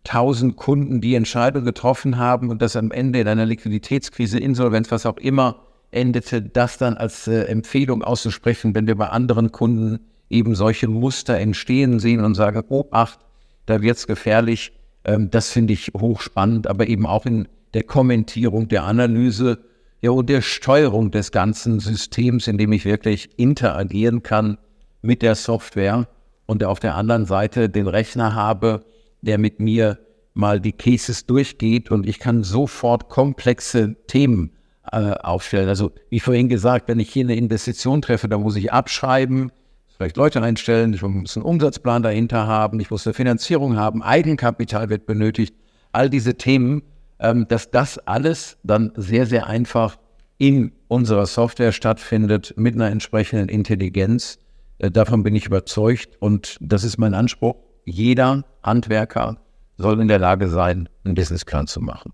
tausend 0.05 0.55
Kunden 0.55 1.01
die 1.01 1.15
Entscheidung 1.15 1.65
getroffen 1.65 2.17
haben 2.17 2.49
und 2.49 2.61
das 2.61 2.77
am 2.77 2.91
Ende 2.91 3.19
in 3.19 3.27
einer 3.27 3.45
Liquiditätskrise, 3.45 4.39
Insolvenz, 4.39 4.89
was 4.91 5.05
auch 5.05 5.17
immer, 5.17 5.65
endete, 5.91 6.41
das 6.41 6.77
dann 6.77 6.95
als 6.95 7.27
äh, 7.27 7.43
Empfehlung 7.43 8.03
auszusprechen, 8.03 8.75
wenn 8.75 8.87
wir 8.87 8.95
bei 8.95 9.09
anderen 9.09 9.51
Kunden 9.51 9.99
eben 10.29 10.55
solche 10.55 10.87
Muster 10.87 11.37
entstehen 11.37 11.99
sehen 11.99 12.23
und 12.23 12.35
sagen, 12.35 12.63
oh, 12.69 12.85
acht, 12.91 13.19
da 13.65 13.81
wird's 13.81 14.07
gefährlich. 14.07 14.73
Ähm, 15.03 15.29
das 15.31 15.51
finde 15.51 15.73
ich 15.73 15.91
hochspannend, 15.97 16.67
aber 16.67 16.87
eben 16.87 17.05
auch 17.05 17.25
in 17.25 17.47
der 17.73 17.83
Kommentierung, 17.83 18.67
der 18.67 18.83
Analyse, 18.83 19.59
ja, 20.01 20.11
und 20.11 20.29
der 20.29 20.41
Steuerung 20.41 21.11
des 21.11 21.31
ganzen 21.31 21.79
Systems, 21.79 22.47
in 22.47 22.57
dem 22.57 22.71
ich 22.71 22.85
wirklich 22.85 23.37
interagieren 23.37 24.23
kann 24.23 24.57
mit 25.01 25.21
der 25.21 25.35
Software 25.35 26.07
und 26.45 26.63
auf 26.63 26.79
der 26.79 26.95
anderen 26.95 27.25
Seite 27.25 27.69
den 27.69 27.87
Rechner 27.87 28.33
habe, 28.33 28.85
der 29.21 29.37
mit 29.37 29.59
mir 29.59 29.99
mal 30.33 30.61
die 30.61 30.71
Cases 30.71 31.25
durchgeht 31.25 31.91
und 31.91 32.07
ich 32.07 32.19
kann 32.19 32.43
sofort 32.43 33.09
komplexe 33.09 33.95
Themen 34.07 34.51
äh, 34.91 35.11
aufstellen. 35.21 35.69
Also 35.69 35.91
wie 36.09 36.19
vorhin 36.19 36.49
gesagt, 36.49 36.87
wenn 36.87 36.99
ich 36.99 37.11
hier 37.11 37.23
eine 37.23 37.35
Investition 37.35 38.01
treffe, 38.01 38.27
dann 38.27 38.41
muss 38.41 38.55
ich 38.55 38.71
abschreiben, 38.71 39.51
vielleicht 39.97 40.17
Leute 40.17 40.41
einstellen, 40.41 40.93
ich 40.93 41.01
muss 41.01 41.35
einen 41.35 41.45
Umsatzplan 41.45 42.03
dahinter 42.03 42.47
haben, 42.47 42.79
ich 42.79 42.89
muss 42.89 43.05
eine 43.05 43.13
Finanzierung 43.13 43.75
haben, 43.77 44.01
Eigenkapital 44.01 44.89
wird 44.89 45.05
benötigt, 45.05 45.55
all 45.91 46.09
diese 46.09 46.35
Themen, 46.35 46.83
ähm, 47.19 47.47
dass 47.47 47.71
das 47.71 47.97
alles 47.99 48.57
dann 48.63 48.91
sehr, 48.95 49.25
sehr 49.25 49.47
einfach 49.47 49.97
in 50.37 50.71
unserer 50.87 51.25
Software 51.25 51.71
stattfindet 51.71 52.53
mit 52.57 52.75
einer 52.75 52.89
entsprechenden 52.89 53.49
Intelligenz. 53.49 54.39
Äh, 54.77 54.89
davon 54.89 55.23
bin 55.23 55.35
ich 55.35 55.45
überzeugt 55.45 56.17
und 56.19 56.57
das 56.61 56.83
ist 56.83 56.97
mein 56.97 57.13
Anspruch. 57.13 57.55
Jeder 57.85 58.45
Handwerker 58.63 59.37
soll 59.77 59.99
in 60.01 60.07
der 60.07 60.19
Lage 60.19 60.47
sein, 60.47 60.89
einen 61.03 61.15
Businessplan 61.15 61.67
zu 61.67 61.81
machen. 61.81 62.13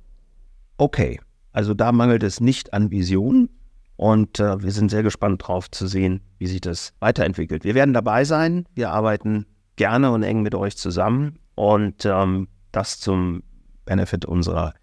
Okay, 0.77 1.19
also 1.55 1.73
da 1.73 1.93
mangelt 1.93 2.21
es 2.21 2.41
nicht 2.41 2.73
an 2.73 2.91
Vision. 2.91 3.49
Und 3.95 4.41
äh, 4.41 4.61
wir 4.61 4.73
sind 4.73 4.91
sehr 4.91 5.03
gespannt 5.03 5.47
drauf 5.47 5.71
zu 5.71 5.87
sehen, 5.87 6.19
wie 6.37 6.47
sich 6.47 6.59
das 6.59 6.93
weiterentwickelt. 6.99 7.63
Wir 7.63 7.75
werden 7.75 7.93
dabei 7.93 8.25
sein. 8.25 8.65
Wir 8.75 8.91
arbeiten 8.91 9.45
gerne 9.77 10.11
und 10.11 10.23
eng 10.23 10.41
mit 10.41 10.53
euch 10.53 10.75
zusammen. 10.75 11.39
Und 11.55 12.05
ähm, 12.05 12.49
das 12.73 12.99
zum 12.99 13.41
Benefit 13.85 14.25
unserer 14.25 14.73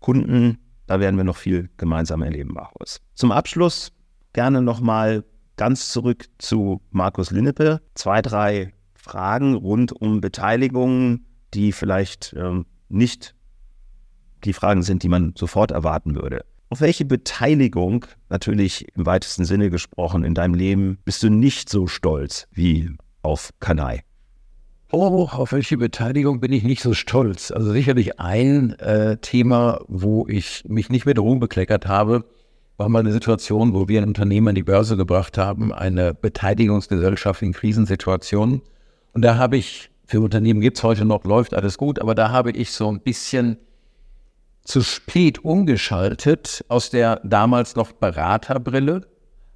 Kunden. 0.00 0.56
Da 0.86 0.98
werden 0.98 1.18
wir 1.18 1.24
noch 1.24 1.36
viel 1.36 1.68
gemeinsam 1.76 2.22
erleben, 2.22 2.54
Markus. 2.54 3.02
Zum 3.14 3.30
Abschluss 3.30 3.92
gerne 4.32 4.62
nochmal 4.62 5.24
ganz 5.56 5.90
zurück 5.90 6.24
zu 6.38 6.80
Markus 6.90 7.32
Linnepe. 7.32 7.82
Zwei, 7.94 8.22
drei 8.22 8.72
Fragen 8.94 9.52
rund 9.56 9.92
um 9.92 10.22
Beteiligungen, 10.22 11.26
die 11.52 11.72
vielleicht 11.72 12.34
ähm, 12.38 12.64
nicht 12.88 13.33
die 14.44 14.52
Fragen 14.52 14.82
sind, 14.82 15.02
die 15.02 15.08
man 15.08 15.34
sofort 15.36 15.70
erwarten 15.70 16.14
würde. 16.14 16.44
Auf 16.70 16.80
welche 16.80 17.04
Beteiligung, 17.04 18.06
natürlich 18.30 18.86
im 18.96 19.06
weitesten 19.06 19.44
Sinne 19.44 19.70
gesprochen, 19.70 20.24
in 20.24 20.34
deinem 20.34 20.54
Leben 20.54 20.98
bist 21.04 21.22
du 21.22 21.30
nicht 21.30 21.68
so 21.68 21.86
stolz 21.86 22.48
wie 22.52 22.90
auf 23.22 23.50
Kanai? 23.60 24.02
Oh, 24.90 25.28
auf 25.30 25.52
welche 25.52 25.76
Beteiligung 25.76 26.40
bin 26.40 26.52
ich 26.52 26.62
nicht 26.62 26.82
so 26.82 26.94
stolz? 26.94 27.50
Also 27.50 27.72
sicherlich 27.72 28.20
ein 28.20 28.78
äh, 28.78 29.16
Thema, 29.18 29.80
wo 29.88 30.26
ich 30.28 30.62
mich 30.68 30.88
nicht 30.88 31.04
mit 31.04 31.18
Ruhm 31.18 31.40
bekleckert 31.40 31.86
habe, 31.86 32.24
war 32.76 32.88
mal 32.88 33.00
eine 33.00 33.12
Situation, 33.12 33.74
wo 33.74 33.88
wir 33.88 34.02
ein 34.02 34.08
Unternehmen 34.08 34.48
an 34.48 34.54
die 34.54 34.62
Börse 34.62 34.96
gebracht 34.96 35.38
haben, 35.38 35.72
eine 35.72 36.14
Beteiligungsgesellschaft 36.14 37.42
in 37.42 37.52
Krisensituationen. 37.52 38.62
Und 39.12 39.22
da 39.22 39.36
habe 39.36 39.56
ich, 39.56 39.90
für 40.06 40.20
Unternehmen 40.20 40.60
gibt 40.60 40.76
es 40.76 40.82
heute 40.82 41.04
noch, 41.04 41.24
läuft 41.24 41.54
alles 41.54 41.78
gut, 41.78 42.00
aber 42.00 42.14
da 42.14 42.30
habe 42.30 42.50
ich 42.50 42.72
so 42.72 42.88
ein 42.88 43.00
bisschen 43.00 43.58
zu 44.64 44.82
spät 44.82 45.44
umgeschaltet 45.44 46.64
aus 46.68 46.90
der 46.90 47.20
damals 47.22 47.76
noch 47.76 47.92
Beraterbrille 47.92 49.02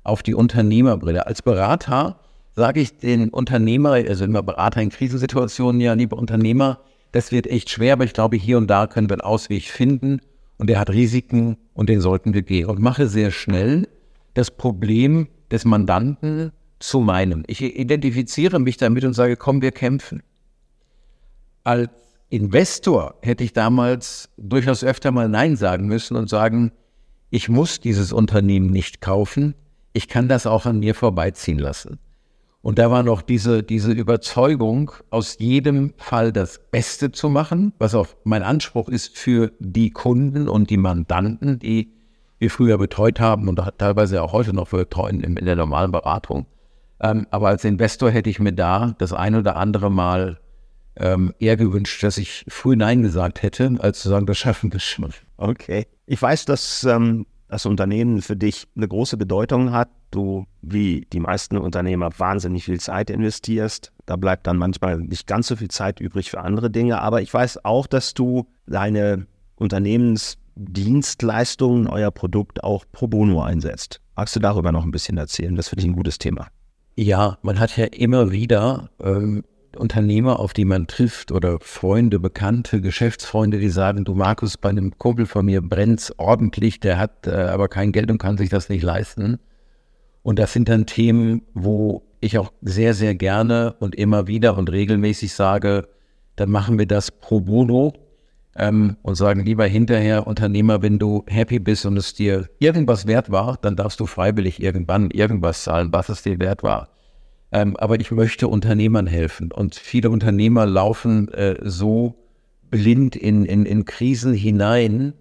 auf 0.05 0.23
die 0.23 0.35
Unternehmerbrille. 0.35 1.27
Als 1.27 1.43
Berater 1.43 2.21
sage 2.55 2.81
ich 2.81 2.99
den 2.99 3.31
Unternehmer, 3.31 3.93
also 3.93 4.25
immer 4.25 4.43
Berater 4.43 4.83
in 4.83 4.91
Krisensituationen, 4.91 5.81
ja, 5.81 5.95
lieber 5.95 6.19
Unternehmer, 6.19 6.81
das 7.13 7.33
wird 7.33 7.47
echt 7.47 7.71
schwer, 7.71 7.95
aber 7.95 8.05
ich 8.05 8.13
glaube, 8.13 8.37
hier 8.37 8.59
und 8.59 8.69
da 8.69 8.87
können 8.87 9.09
wir 9.09 9.15
einen 9.15 9.23
Ausweg 9.23 9.65
finden. 9.65 10.21
und 10.59 10.69
der 10.69 10.81
hat 10.81 10.91
Risiken 10.91 11.57
und 11.73 11.89
den 11.89 12.01
sollten 12.01 12.35
wir 12.35 12.43
gehen. 12.43 12.67
Und 12.67 12.81
mache 12.81 13.07
sehr 13.07 13.31
schnell 13.31 13.87
das 14.35 14.51
Problem 14.51 15.29
des 15.51 15.65
Mandanten 15.65 16.53
zu 16.81 17.01
meinem. 17.01 17.45
Ich 17.47 17.63
identifiziere 17.63 18.59
mich 18.59 18.77
damit 18.77 19.05
und 19.05 19.15
sage, 19.15 19.37
komm, 19.37 19.63
wir 19.63 19.71
kämpfen. 19.71 20.23
Als 21.65 21.91
Investor 22.31 23.15
hätte 23.23 23.43
ich 23.43 23.55
damals 23.55 24.29
durchaus 24.37 24.85
öfter 24.85 25.13
mal 25.13 25.29
Nein 25.29 25.57
sagen 25.57 25.87
müssen 25.87 26.17
und 26.17 26.29
sagen, 26.29 26.73
ich 27.31 27.49
muss 27.49 27.81
dieses 27.81 28.13
Unternehmen 28.13 28.71
nicht 28.71 29.01
kaufen, 29.01 29.55
ich 29.95 30.09
kann 30.09 30.29
das 30.29 30.47
auch 30.47 30.67
an 30.67 30.79
mir 30.79 30.95
vorbeiziehen 30.95 31.59
lassen. 31.59 31.99
Und 32.61 32.79
da 32.79 32.91
war 32.91 33.03
noch 33.03 33.23
diese, 33.23 33.63
diese 33.63 33.93
Überzeugung, 33.93 34.91
aus 35.11 35.39
jedem 35.39 35.95
Fall 35.97 36.33
das 36.33 36.61
Beste 36.71 37.13
zu 37.13 37.31
machen, 37.31 37.73
was 37.79 37.95
auch 37.95 38.09
mein 38.25 38.43
Anspruch 38.43 38.89
ist 38.89 39.17
für 39.17 39.53
die 39.59 39.91
Kunden 39.91 40.49
und 40.49 40.69
die 40.69 40.77
Mandanten, 40.77 41.59
die 41.59 41.93
wir 42.39 42.51
früher 42.51 42.77
betreut 42.77 43.21
haben 43.21 43.49
und 43.49 43.61
teilweise 43.79 44.23
auch 44.23 44.33
heute 44.33 44.53
noch 44.53 44.69
betreuen 44.69 45.21
in, 45.21 45.35
der 45.37 45.57
normalen 45.57 45.93
Beratung. 45.93 46.47
Ähm, 47.01 47.27
aber 47.31 47.49
als 47.49 47.65
Investor 47.65 48.11
hätte 48.11 48.29
ich 48.29 48.39
mir 48.39 48.53
da 48.53 48.95
das 48.99 49.13
ein 49.13 49.35
oder 49.35 49.57
andere 49.57 49.91
Mal 49.91 50.39
ähm, 50.99 51.33
eher 51.39 51.57
gewünscht, 51.57 52.03
dass 52.03 52.19
ich 52.19 52.45
früh 52.49 52.75
Nein 52.77 53.03
gesagt 53.03 53.43
hätte, 53.43 53.77
als 53.79 54.01
zu 54.01 54.09
sagen, 54.09 54.27
das 54.27 54.39
schaffen 54.39 54.73
wir 54.73 54.81
schon. 54.81 55.13
Okay. 55.37 55.87
Ich 56.07 56.21
weiß, 56.21 56.45
dass 56.45 56.83
ähm, 56.85 57.27
das 57.49 57.67
Unternehmen 57.67 58.21
für 58.21 58.37
dich 58.37 58.67
eine 58.77 58.89
große 58.89 59.17
Bedeutung 59.17 59.73
hat. 59.73 59.89
Du, 60.11 60.47
wie 60.63 61.07
die 61.13 61.21
meisten 61.21 61.59
Unternehmer, 61.59 62.11
wahnsinnig 62.19 62.65
viel 62.65 62.81
Zeit 62.81 63.11
investierst. 63.11 63.93
Da 64.07 64.17
bleibt 64.17 64.47
dann 64.47 64.57
manchmal 64.57 64.99
nicht 64.99 65.27
ganz 65.27 65.49
so 65.49 65.57
viel 65.57 65.69
Zeit 65.69 66.01
übrig 66.01 66.31
für 66.31 66.41
andere 66.41 66.71
Dinge. 66.71 67.01
Aber 67.01 67.23
ich 67.23 67.33
weiß 67.33 67.65
auch, 67.65 67.87
dass 67.87 68.13
du 68.15 68.47
deine 68.67 69.27
Unternehmensdienstleistungen, 69.57 71.89
euer 71.89 72.11
Produkt 72.11 72.65
auch 72.65 72.85
pro 72.91 73.07
bono 73.07 73.43
einsetzt. 73.43 74.01
Magst 74.17 74.35
du 74.35 74.41
darüber 74.41 74.73
noch 74.73 74.85
ein 74.85 74.91
bisschen 74.91 75.19
erzählen? 75.19 75.55
Das 75.55 75.69
finde 75.69 75.83
ich 75.83 75.89
ein 75.89 75.97
gutes 75.97 76.19
Thema. 76.19 76.49
Ja, 76.97 77.39
man 77.43 77.61
hat 77.61 77.77
ja 77.77 77.85
immer 77.85 78.33
wieder 78.33 78.91
ähm, 79.01 79.45
Unternehmer, 79.77 80.39
auf 80.41 80.53
die 80.53 80.65
man 80.65 80.87
trifft 80.87 81.33
oder 81.33 81.59
Freunde, 81.61 82.19
Bekannte, 82.19 82.81
Geschäftsfreunde, 82.81 83.59
die 83.59 83.69
sagen, 83.69 84.05
du 84.05 84.15
Markus, 84.15 84.57
bei 84.57 84.71
einem 84.71 84.97
Kumpel 84.99 85.27
von 85.27 85.47
mir 85.47 85.61
brennt's 85.61 86.13
ordentlich, 86.19 86.81
der 86.81 86.99
hat 86.99 87.27
äh, 87.27 87.33
aber 87.33 87.69
kein 87.69 87.93
Geld 87.93 88.11
und 88.11 88.19
kann 88.19 88.39
sich 88.39 88.49
das 88.49 88.69
nicht 88.69 88.83
leisten. 88.83 89.39
Und 90.23 90.39
das 90.39 90.53
sind 90.53 90.69
dann 90.69 90.87
Themen, 90.87 91.43
wo 91.55 92.03
ich 92.21 92.39
auch 92.39 92.53
sehr, 92.63 92.95
sehr 92.95 93.15
gerne 93.15 93.75
und 93.79 93.95
immer 93.95 94.27
wieder 94.27 94.57
und 94.57 94.71
regelmäßig 94.71 95.33
sage, 95.33 95.89
dann 96.37 96.51
machen 96.51 96.79
wir 96.79 96.87
das 96.87 97.11
pro 97.11 97.41
bono 97.41 97.93
ähm, 98.57 98.97
und 99.03 99.15
sagen 99.15 99.45
lieber 99.45 99.67
hinterher, 99.67 100.27
Unternehmer, 100.27 100.83
wenn 100.83 100.99
du 100.99 101.25
happy 101.27 101.59
bist 101.59 101.87
und 101.87 101.97
es 101.97 102.15
dir 102.15 102.49
irgendwas 102.59 103.07
wert 103.07 103.31
war, 103.31 103.59
dann 103.61 103.77
darfst 103.77 104.01
du 104.01 104.07
freiwillig 104.07 104.63
irgendwann 104.63 105.11
irgendwas 105.11 105.65
zahlen, 105.65 105.93
was 105.93 106.09
es 106.09 106.23
dir 106.23 106.39
wert 106.39 106.63
war. 106.63 106.89
Ähm, 107.51 107.77
aber 107.77 107.99
ich 107.99 108.11
möchte 108.11 108.49
Unternehmern 108.49 109.07
helfen. 109.07 109.53
Und 109.53 109.75
viele 109.75 110.11
Unternehmer 110.11 110.67
laufen 110.67 111.29
äh, 111.29 111.57
so 111.63 112.15
blind 112.71 113.17
in, 113.17 113.45
in, 113.45 113.65
in 113.65 113.85
Krisen 113.85 114.35
hinein, 114.35 115.15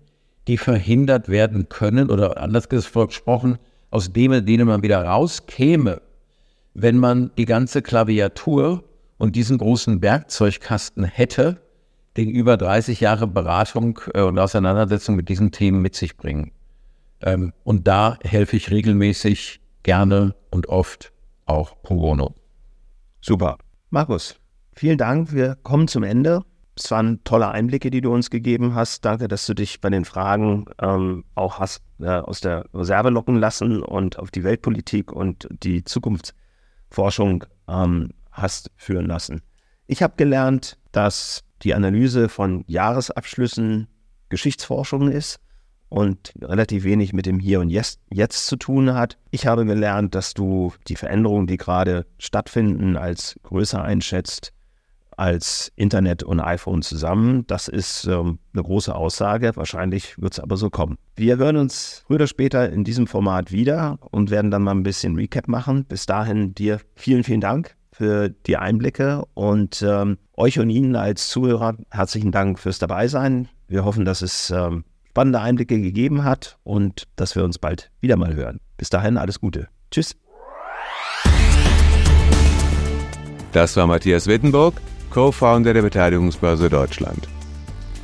die 0.47 0.57
verhindert 0.57 1.29
werden 1.29 1.69
können 1.69 2.09
oder 2.09 2.37
anders 2.37 2.69
gesprochen, 2.69 3.57
aus 3.89 4.11
dem, 4.11 4.45
denen 4.45 4.67
man 4.67 4.83
wieder 4.83 5.03
rauskäme, 5.03 6.01
wenn 6.73 6.97
man 6.97 7.31
die 7.37 7.45
ganze 7.45 7.81
Klaviatur 7.81 8.83
und 9.17 9.35
diesen 9.35 9.57
großen 9.57 10.01
Werkzeugkasten 10.01 11.05
hätte, 11.05 11.57
den 12.17 12.29
über 12.29 12.57
30 12.57 12.99
Jahre 12.99 13.27
Beratung 13.27 13.99
äh, 14.13 14.21
und 14.21 14.37
Auseinandersetzung 14.37 15.15
mit 15.15 15.29
diesen 15.29 15.51
Themen 15.51 15.81
mit 15.81 15.95
sich 15.95 16.17
bringen. 16.17 16.51
Ähm, 17.21 17.53
und 17.63 17.87
da 17.87 18.17
helfe 18.23 18.57
ich 18.57 18.71
regelmäßig, 18.71 19.61
gerne 19.83 20.35
und 20.49 20.67
oft 20.67 21.13
auch 21.47 21.81
pro 21.81 21.95
bono. 21.95 22.35
Super. 23.21 23.57
Markus, 23.89 24.35
vielen 24.73 24.97
Dank. 24.97 25.33
Wir 25.33 25.55
kommen 25.63 25.87
zum 25.87 26.03
Ende. 26.03 26.43
Es 26.75 26.91
waren 26.91 27.23
tolle 27.23 27.49
Einblicke, 27.49 27.89
die 27.89 28.01
du 28.01 28.13
uns 28.13 28.29
gegeben 28.29 28.75
hast. 28.75 29.03
Danke, 29.03 29.27
dass 29.27 29.47
du 29.47 29.55
dich 29.55 29.81
bei 29.81 29.89
den 29.89 30.05
Fragen 30.05 30.65
ähm, 30.79 31.23
auch 31.33 31.59
hast 31.59 31.81
äh, 31.99 32.07
aus 32.07 32.41
der 32.41 32.65
Reserve 32.73 33.09
locken 33.09 33.37
lassen 33.37 33.81
und 33.81 34.19
auf 34.19 34.29
die 34.29 34.43
Weltpolitik 34.43 35.11
und 35.11 35.47
die 35.63 35.83
Zukunftsforschung 35.83 37.45
ähm, 37.67 38.11
hast 38.31 38.69
führen 38.75 39.07
lassen. 39.07 39.41
Ich 39.87 40.03
habe 40.03 40.13
gelernt, 40.17 40.77
dass 40.91 41.43
die 41.63 41.73
Analyse 41.73 42.29
von 42.29 42.63
Jahresabschlüssen 42.67 43.87
Geschichtsforschung 44.29 45.09
ist 45.09 45.39
und 45.89 46.33
relativ 46.41 46.83
wenig 46.83 47.13
mit 47.13 47.25
dem 47.25 47.39
Hier 47.39 47.59
und 47.59 47.69
Jetzt, 47.69 47.99
Jetzt 48.09 48.47
zu 48.47 48.55
tun 48.55 48.93
hat. 48.93 49.17
Ich 49.31 49.47
habe 49.47 49.65
gelernt, 49.65 50.15
dass 50.15 50.33
du 50.33 50.73
die 50.87 50.95
Veränderungen, 50.95 51.47
die 51.47 51.57
gerade 51.57 52.05
stattfinden, 52.17 52.97
als 52.97 53.39
größer 53.43 53.81
einschätzt 53.81 54.53
als 55.17 55.71
Internet 55.75 56.23
und 56.23 56.39
iPhone 56.39 56.83
zusammen. 56.83 57.45
Das 57.47 57.67
ist 57.67 58.05
ähm, 58.05 58.37
eine 58.53 58.63
große 58.63 58.93
Aussage. 58.95 59.51
Wahrscheinlich 59.55 60.19
wird 60.21 60.33
es 60.33 60.39
aber 60.39 60.57
so 60.57 60.69
kommen. 60.69 60.97
Wir 61.15 61.37
hören 61.37 61.57
uns 61.57 62.03
früher 62.05 62.15
oder 62.15 62.27
später 62.27 62.69
in 62.71 62.83
diesem 62.83 63.07
Format 63.07 63.51
wieder 63.51 63.97
und 64.11 64.29
werden 64.29 64.51
dann 64.51 64.61
mal 64.63 64.75
ein 64.75 64.83
bisschen 64.83 65.15
Recap 65.15 65.47
machen. 65.47 65.85
Bis 65.85 66.05
dahin 66.05 66.53
dir 66.53 66.79
vielen, 66.95 67.23
vielen 67.23 67.41
Dank 67.41 67.75
für 67.91 68.29
die 68.29 68.57
Einblicke 68.57 69.25
und 69.33 69.81
ähm, 69.81 70.19
euch 70.35 70.59
und 70.59 70.69
Ihnen 70.69 70.95
als 70.95 71.29
Zuhörer 71.29 71.77
herzlichen 71.89 72.31
Dank 72.31 72.59
fürs 72.59 72.77
Dabeisein. 72.77 73.49
Wir 73.67 73.85
hoffen, 73.85 74.05
dass 74.05 74.21
es 74.21 74.51
ähm, 74.51 74.83
spannende 75.17 75.41
Einblicke 75.41 75.81
gegeben 75.81 76.23
hat 76.23 76.59
und 76.63 77.07
dass 77.15 77.35
wir 77.35 77.43
uns 77.43 77.57
bald 77.57 77.89
wieder 78.01 78.17
mal 78.17 78.35
hören. 78.35 78.59
Bis 78.77 78.91
dahin 78.91 79.17
alles 79.17 79.41
Gute. 79.41 79.67
Tschüss. 79.89 80.15
Das 83.51 83.75
war 83.77 83.87
Matthias 83.87 84.27
Wittenburg, 84.27 84.79
Co-Founder 85.09 85.73
der 85.73 85.81
Beteiligungsbörse 85.81 86.69
Deutschland. 86.69 87.27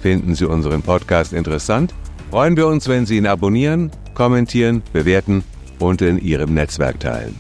Finden 0.02 0.34
Sie 0.34 0.46
unseren 0.46 0.82
Podcast 0.82 1.34
interessant? 1.34 1.94
Freuen 2.32 2.58
wir 2.58 2.66
uns, 2.66 2.88
wenn 2.88 3.06
Sie 3.06 3.18
ihn 3.18 3.28
abonnieren, 3.28 3.92
kommentieren, 4.16 4.82
bewerten 4.92 5.44
und 5.78 6.02
in 6.02 6.18
Ihrem 6.18 6.56
Netzwerk 6.56 7.00
teilen. 7.00 7.36